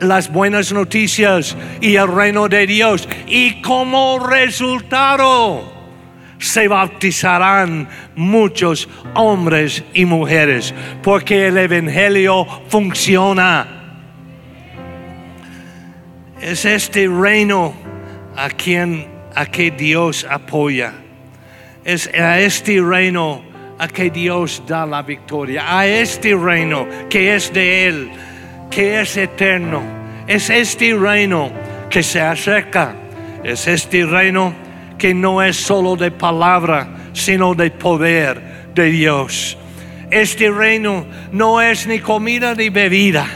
las 0.00 0.32
buenas 0.32 0.72
noticias 0.72 1.54
y 1.80 1.96
el 1.96 2.08
reino 2.08 2.48
de 2.48 2.66
Dios. 2.66 3.06
Y 3.26 3.60
como 3.60 4.18
resultado 4.26 5.70
se 6.38 6.68
bautizarán 6.68 7.86
muchos 8.16 8.88
hombres 9.14 9.84
y 9.92 10.06
mujeres, 10.06 10.74
porque 11.02 11.48
el 11.48 11.58
Evangelio 11.58 12.46
funciona. 12.68 13.98
Es 16.40 16.64
este 16.64 17.06
reino 17.08 17.74
a 18.36 18.48
quien 18.48 19.11
a 19.34 19.46
que 19.46 19.70
Dios 19.70 20.26
apoya. 20.28 20.92
Es 21.84 22.08
a 22.08 22.40
este 22.40 22.80
reino 22.80 23.42
a 23.78 23.88
que 23.88 24.10
Dios 24.10 24.62
da 24.66 24.86
la 24.86 25.02
victoria. 25.02 25.78
A 25.78 25.86
este 25.86 26.34
reino 26.34 26.86
que 27.08 27.34
es 27.34 27.52
de 27.52 27.86
Él, 27.86 28.10
que 28.70 29.00
es 29.00 29.16
eterno. 29.16 29.82
Es 30.26 30.50
este 30.50 30.94
reino 30.94 31.50
que 31.90 32.02
se 32.02 32.20
acerca. 32.20 32.94
Es 33.42 33.66
este 33.66 34.06
reino 34.06 34.54
que 34.98 35.14
no 35.14 35.42
es 35.42 35.56
solo 35.56 35.96
de 35.96 36.12
palabra, 36.12 36.88
sino 37.12 37.54
de 37.54 37.70
poder 37.70 38.70
de 38.74 38.90
Dios. 38.90 39.58
Este 40.10 40.50
reino 40.50 41.06
no 41.32 41.60
es 41.60 41.86
ni 41.86 41.98
comida 41.98 42.54
ni 42.54 42.68
bebida, 42.68 43.26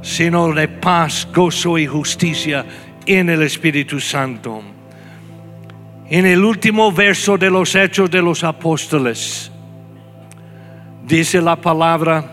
sino 0.00 0.52
de 0.52 0.68
paz, 0.68 1.28
gozo 1.34 1.76
y 1.76 1.86
justicia 1.86 2.64
en 3.06 3.30
el 3.30 3.42
Espíritu 3.42 4.00
Santo. 4.00 4.62
En 6.08 6.26
el 6.26 6.44
último 6.44 6.92
verso 6.92 7.38
de 7.38 7.50
los 7.50 7.74
Hechos 7.74 8.10
de 8.10 8.22
los 8.22 8.44
Apóstoles, 8.44 9.50
dice 11.06 11.40
la 11.40 11.56
palabra, 11.56 12.30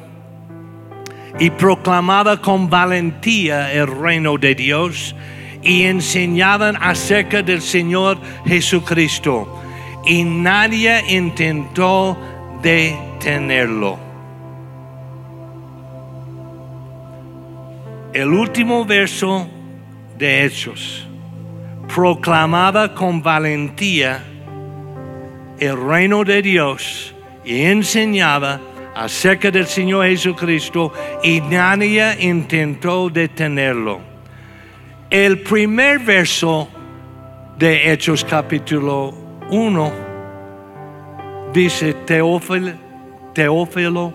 y 1.39 1.49
proclamaba 1.49 2.41
con 2.41 2.69
valentía 2.69 3.71
el 3.71 3.87
reino 3.87 4.37
de 4.37 4.53
Dios 4.53 5.15
y 5.63 5.83
enseñaban 5.83 6.75
acerca 6.81 7.41
del 7.41 7.61
Señor 7.61 8.19
Jesucristo. 8.45 9.61
Y 10.05 10.23
nadie 10.23 11.03
intentó 11.15 12.17
detenerlo. 12.61 13.97
El 18.13 18.33
último 18.33 18.83
verso 18.83 19.47
de 20.21 20.45
Hechos 20.45 21.07
proclamaba 21.91 22.93
con 22.93 23.23
valentía 23.23 24.23
el 25.57 25.75
reino 25.75 26.23
de 26.23 26.43
Dios 26.43 27.15
y 27.43 27.63
enseñaba 27.63 28.61
acerca 28.93 29.49
del 29.49 29.65
Señor 29.65 30.05
Jesucristo 30.05 30.93
y 31.23 31.41
nadie 31.41 32.17
intentó 32.19 33.09
detenerlo. 33.09 33.99
El 35.09 35.39
primer 35.39 35.97
verso 35.97 36.69
de 37.57 37.91
Hechos 37.91 38.23
capítulo 38.23 39.15
1 39.49 39.91
dice, 41.51 41.95
Teófilo, 42.05 42.73
Teófilo, 43.33 44.13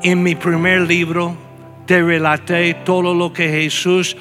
en 0.00 0.22
mi 0.22 0.36
primer 0.36 0.82
libro 0.82 1.36
te 1.86 2.00
relaté 2.00 2.74
todo 2.84 3.12
lo 3.12 3.32
que 3.32 3.48
Jesús 3.48 4.16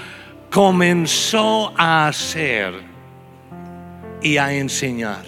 comenzó 0.53 1.73
a 1.75 2.05
hacer 2.05 2.75
y 4.21 4.37
a 4.37 4.53
enseñar. 4.53 5.23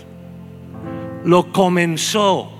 Lo 1.24 1.52
comenzó 1.52 2.52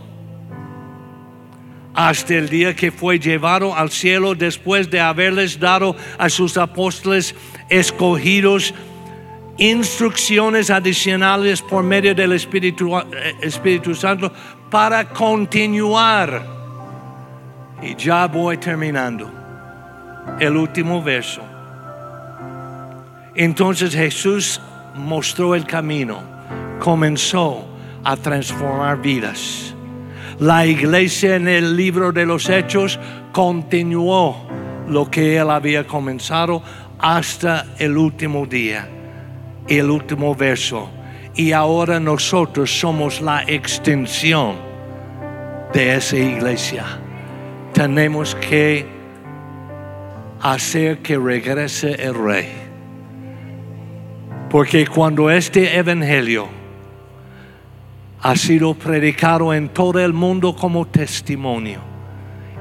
hasta 1.94 2.34
el 2.34 2.50
día 2.50 2.76
que 2.76 2.92
fue 2.92 3.20
llevado 3.20 3.76
al 3.76 3.92
cielo 3.92 4.34
después 4.34 4.90
de 4.90 5.00
haberles 5.00 5.60
dado 5.60 5.96
a 6.18 6.28
sus 6.28 6.58
apóstoles 6.58 7.36
escogidos 7.70 8.74
instrucciones 9.60 10.72
adicionales 10.72 11.62
por 11.62 11.84
medio 11.84 12.16
del 12.16 12.32
Espíritu, 12.32 12.98
eh, 12.98 13.36
Espíritu 13.42 13.94
Santo 13.94 14.34
para 14.72 15.08
continuar. 15.08 16.44
Y 17.84 17.96
ya 17.96 18.26
voy 18.26 18.58
terminando. 18.58 19.32
El 20.40 20.58
último 20.58 21.04
verso. 21.04 21.55
Entonces 23.36 23.94
Jesús 23.94 24.62
mostró 24.96 25.56
el 25.56 25.66
camino, 25.66 26.22
comenzó 26.80 27.66
a 28.04 28.16
transformar 28.16 29.02
vidas. 29.02 29.76
La 30.40 30.66
iglesia 30.66 31.36
en 31.36 31.48
el 31.48 31.76
libro 31.76 32.14
de 32.14 32.26
los 32.26 32.50
hechos 32.50 32.98
continuó 33.34 34.48
lo 34.88 35.12
que 35.12 35.38
él 35.38 35.50
había 35.50 35.86
comenzado 35.86 36.64
hasta 36.98 37.66
el 37.78 37.98
último 37.98 38.46
día, 38.46 38.88
el 39.68 39.90
último 39.90 40.34
verso. 40.34 40.90
Y 41.36 41.52
ahora 41.52 42.00
nosotros 42.00 42.72
somos 42.72 43.20
la 43.20 43.44
extensión 43.44 44.56
de 45.74 45.96
esa 45.96 46.16
iglesia. 46.16 46.86
Tenemos 47.74 48.34
que 48.36 48.86
hacer 50.40 51.00
que 51.00 51.18
regrese 51.18 51.92
el 52.02 52.14
rey 52.14 52.65
porque 54.50 54.88
cuando 54.88 55.30
este 55.30 55.78
evangelio 55.78 56.48
ha 58.22 58.36
sido 58.36 58.74
predicado 58.74 59.54
en 59.54 59.70
todo 59.70 60.00
el 60.00 60.14
mundo 60.14 60.56
como 60.56 60.88
testimonio, 60.88 61.80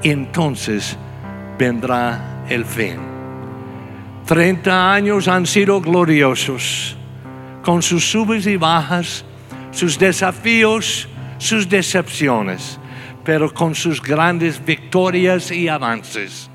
entonces 0.03 0.97
vendrá 1.57 2.43
el 2.49 2.65
fin. 2.65 2.97
Treinta 4.25 4.93
años 4.93 5.27
han 5.27 5.45
sido 5.45 5.79
gloriosos, 5.81 6.95
con 7.61 7.81
sus 7.81 8.09
subes 8.09 8.45
y 8.47 8.57
bajas, 8.57 9.25
sus 9.71 9.97
desafíos, 9.97 11.07
sus 11.37 11.67
decepciones, 11.69 12.79
pero 13.23 13.53
con 13.53 13.75
sus 13.75 14.01
grandes 14.01 14.63
victorias 14.63 15.51
y 15.51 15.67
avances. 15.67 16.49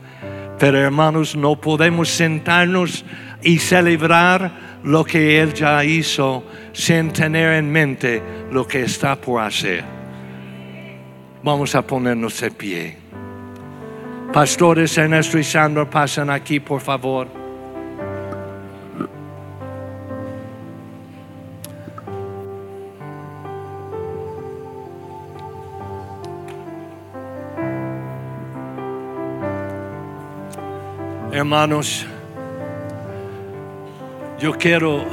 Pero 0.58 0.78
hermanos, 0.78 1.34
no 1.34 1.60
podemos 1.60 2.08
sentarnos 2.08 3.04
y 3.42 3.58
celebrar 3.58 4.69
lo 4.84 5.04
que 5.04 5.40
Él 5.40 5.52
ya 5.52 5.84
hizo 5.84 6.44
sin 6.72 7.12
tener 7.12 7.54
en 7.54 7.70
mente 7.70 8.22
lo 8.50 8.66
que 8.66 8.82
está 8.82 9.16
por 9.16 9.42
hacer. 9.42 9.84
Vamos 11.42 11.74
a 11.74 11.82
ponernos 11.82 12.40
de 12.40 12.50
pie. 12.50 12.96
Pastores 14.32 14.96
Ernesto 14.96 15.38
y 15.38 15.44
Sandro, 15.44 15.88
pasan 15.88 16.30
aquí, 16.30 16.60
por 16.60 16.80
favor. 16.80 17.40
Hermanos, 31.32 32.06
yo 34.40 34.56
quiero 34.56 35.04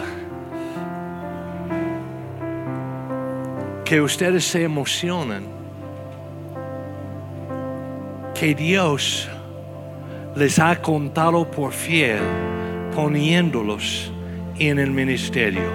que 3.83 3.99
ustedes 3.99 4.45
se 4.45 4.63
emocionen, 4.63 5.45
que 8.33 8.55
Dios 8.55 9.27
les 10.33 10.59
ha 10.59 10.81
contado 10.81 11.51
por 11.51 11.73
fiel 11.73 12.21
poniéndolos 12.95 14.13
en 14.59 14.79
el 14.79 14.91
ministerio. 14.91 15.69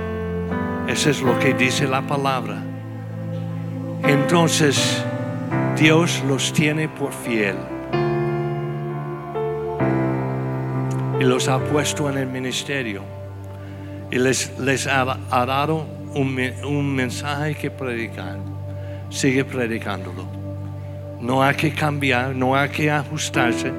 Eso 0.89 1.11
es 1.11 1.21
lo 1.21 1.39
que 1.39 1.53
dice 1.53 1.87
la 1.87 2.01
palabra. 2.01 2.63
entonces 4.05 5.05
Dios 5.77 6.23
los 6.27 6.53
tiene 6.53 6.89
por 6.89 7.13
fiel 7.13 7.57
y 11.21 11.25
los 11.25 11.49
ha 11.49 11.59
puesto 11.59 12.09
en 12.11 12.19
el 12.19 12.27
ministerio 12.27 13.22
y 14.13 14.19
les, 14.19 14.53
les 14.59 14.87
ha, 14.87 15.05
dado 15.31 15.87
un, 16.15 16.39
un 16.65 16.95
mensaje 16.95 17.55
que 17.55 17.71
predicar. 17.71 18.37
Sigue 19.09 19.43
predicándolo. 19.45 20.27
No 21.19 21.43
hay 21.43 21.55
que 21.55 21.73
cambiar, 21.73 22.35
no 22.35 22.55
hay 22.55 22.69
que 22.69 22.91
ajustarse 22.91 23.73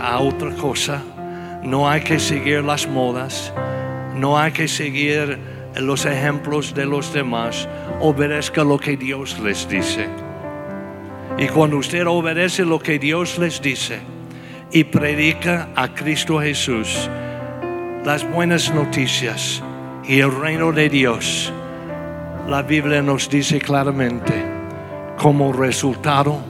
a 0.00 0.18
otra 0.20 0.50
cosa, 0.54 1.02
no 1.64 1.88
hay 1.88 2.02
que 2.02 2.20
seguir 2.20 2.62
las 2.62 2.86
modas, 2.86 3.52
no 4.14 4.38
hay 4.38 4.52
que 4.52 4.68
seguir 4.68 5.38
los 5.74 6.06
ejemplos 6.06 6.72
de 6.72 6.86
los 6.86 7.12
demás. 7.12 7.68
Obedezca 8.00 8.62
lo 8.62 8.78
que 8.78 8.96
Dios 8.96 9.40
les 9.40 9.68
dice. 9.68 10.06
Y 11.36 11.48
cuando 11.48 11.78
usted 11.78 12.06
obedece 12.06 12.64
lo 12.64 12.78
que 12.78 13.00
Dios 13.00 13.38
les 13.38 13.60
dice 13.60 13.98
y 14.70 14.84
predica 14.84 15.68
a 15.74 15.88
Cristo 15.94 16.38
Jesús, 16.40 17.10
las 18.04 18.28
buenas 18.30 18.72
noticias 18.72 19.62
y 20.04 20.20
el 20.20 20.34
reino 20.40 20.72
de 20.72 20.88
Dios, 20.88 21.52
la 22.48 22.62
Biblia 22.62 23.02
nos 23.02 23.28
dice 23.28 23.60
claramente, 23.60 24.32
como 25.18 25.52
resultado, 25.52 26.40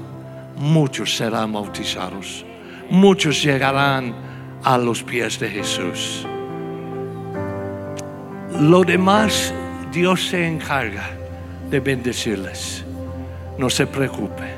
muchos 0.57 1.17
serán 1.17 1.53
bautizados, 1.53 2.45
muchos 2.89 3.43
llegarán 3.43 4.15
a 4.63 4.79
los 4.79 5.03
pies 5.03 5.41
de 5.41 5.49
Jesús. 5.49 6.25
Lo 8.61 8.85
demás, 8.85 9.53
Dios 9.93 10.29
se 10.29 10.47
encarga 10.47 11.11
de 11.69 11.81
bendecirles. 11.81 12.85
No 13.59 13.69
se 13.69 13.87
preocupe, 13.87 14.55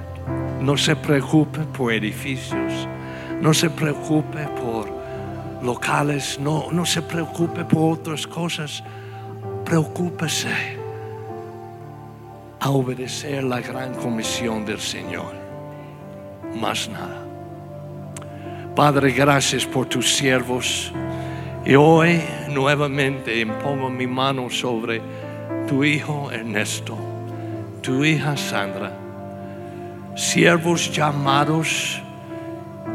no 0.61 0.77
se 0.77 0.95
preocupe 0.95 1.61
por 1.77 1.93
edificios, 1.93 2.87
no 3.41 3.55
se 3.55 3.71
preocupe 3.71 4.47
por 4.61 4.92
locales, 5.63 6.39
no, 6.39 6.71
no 6.71 6.85
se 6.85 7.03
preocupe 7.03 7.65
por 7.65 7.99
otras 7.99 8.27
cosas. 8.27 8.83
Preocúpese 9.65 10.83
a 12.61 12.71
obedecer 12.71 13.43
la 13.45 13.61
gran 13.61 13.95
comisión 13.95 14.65
del 14.65 14.81
Señor. 14.81 15.33
Más 16.55 16.89
nada. 16.89 17.23
Padre, 18.75 19.13
gracias 19.13 19.67
por 19.67 19.87
tus 19.87 20.15
siervos. 20.15 20.93
Y 21.65 21.75
hoy 21.75 22.21
nuevamente 22.49 23.41
impongo 23.41 23.91
mi 23.91 24.07
mano 24.07 24.51
sobre 24.51 25.01
tu 25.69 25.85
hijo 25.85 26.31
Ernesto, 26.31 26.97
tu 27.83 28.05
hija 28.05 28.37
Sandra, 28.37 28.93
siervos 30.17 30.91
llamados 30.91 32.01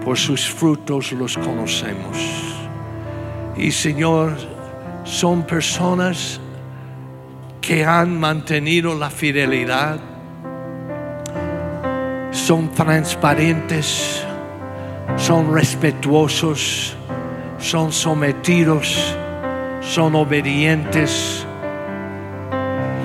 por 0.03 0.17
sus 0.17 0.49
frutos 0.49 1.11
los 1.11 1.37
conocemos. 1.37 2.56
Y 3.57 3.71
Señor, 3.71 4.33
son 5.03 5.43
personas 5.43 6.39
que 7.59 7.83
han 7.83 8.19
mantenido 8.19 8.93
la 8.93 9.09
fidelidad, 9.09 9.99
son 12.31 12.69
transparentes, 12.69 14.23
son 15.15 15.53
respetuosos, 15.53 16.95
son 17.57 17.91
sometidos, 17.91 19.15
son 19.81 20.15
obedientes 20.15 21.45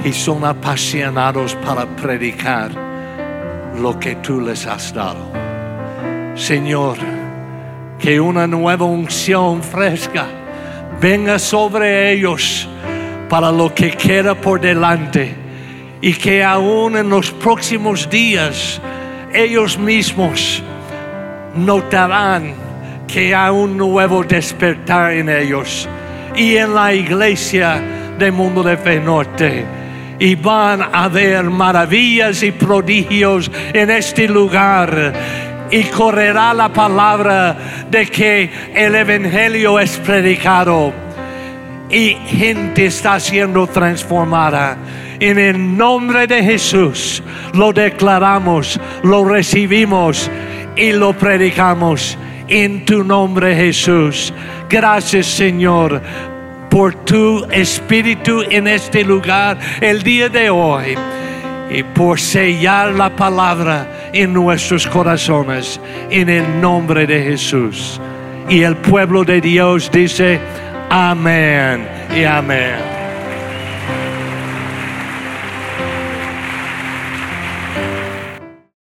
y 0.05 0.13
son 0.13 0.45
apasionados 0.45 1.55
para 1.57 1.87
predicar 1.87 2.71
lo 3.81 3.99
que 3.99 4.17
tú 4.17 4.41
les 4.41 4.67
has 4.67 4.93
dado. 4.93 5.33
Señor, 6.35 6.99
que 7.99 8.21
una 8.21 8.47
nueva 8.47 8.85
unción 8.85 9.63
fresca 9.63 10.42
venga 11.03 11.37
sobre 11.41 12.13
ellos 12.13 12.69
para 13.29 13.51
lo 13.51 13.75
que 13.75 13.91
queda 13.91 14.37
por 14.37 14.61
delante 14.61 15.35
y 16.01 16.15
que 16.15 16.45
aún 16.45 16.97
en 16.97 17.09
los 17.09 17.33
próximos 17.33 18.09
días 18.09 18.81
ellos 19.35 19.77
mismos 19.77 20.63
notarán 21.57 22.55
que 23.09 23.35
hay 23.35 23.51
un 23.51 23.77
nuevo 23.77 24.23
despertar 24.23 25.15
en 25.15 25.29
ellos 25.29 25.89
y 26.37 26.57
en 26.57 26.73
la 26.73 26.95
iglesia 26.95 27.83
del 28.17 28.31
mundo 28.31 28.63
de 28.63 28.77
fe 28.77 29.01
norte. 29.01 29.65
Y 30.21 30.37
van 30.37 30.83
a 30.93 31.09
ver 31.09 31.43
maravillas 31.45 32.45
y 32.45 32.53
prodigios 32.53 33.51
en 33.73 33.91
este 33.91 34.29
lugar. 34.29 35.13
Y 35.73 35.85
correrá 35.85 36.55
la 36.55 36.73
palabra 36.73 37.57
de 37.91 38.07
que 38.07 38.49
el 38.75 38.95
Evangelio 38.95 39.81
es 39.81 39.97
predicado. 39.99 40.93
Y 41.91 42.11
gente 42.27 42.87
está 42.87 43.19
siendo 43.19 43.67
transformada. 43.67 44.77
En 45.19 45.39
el 45.39 45.77
nombre 45.77 46.27
de 46.27 46.45
Jesús 46.45 47.23
lo 47.55 47.73
declaramos, 47.73 48.79
lo 49.03 49.25
recibimos 49.25 50.31
y 50.77 50.93
lo 50.93 51.13
predicamos 51.13 52.17
en 52.49 52.85
tu 52.85 53.03
nombre 53.03 53.57
Jesús. 53.57 54.33
Gracias 54.69 55.27
Señor 55.27 56.03
por 56.69 56.95
tu 57.05 57.47
espíritu 57.51 58.43
en 58.49 58.69
este 58.69 59.05
lugar 59.05 59.59
el 59.81 60.03
día 60.03 60.29
de 60.29 60.51
hoy 60.51 60.97
y 61.75 61.83
por 61.83 62.21
sellar 62.21 62.93
la 62.93 63.15
palabra 63.15 64.11
en 64.13 64.33
nuestros 64.33 64.87
corazones 64.87 65.81
en 66.11 66.29
el 66.29 66.61
nombre 66.61 67.07
de 67.07 67.23
Jesús. 67.23 68.01
Y 68.49 68.63
el 68.63 68.77
pueblo 68.77 69.25
de 69.25 69.41
Dios 69.41 69.91
dice 69.91 70.41
amén 70.91 71.87
y 72.15 72.25
amén. 72.25 72.92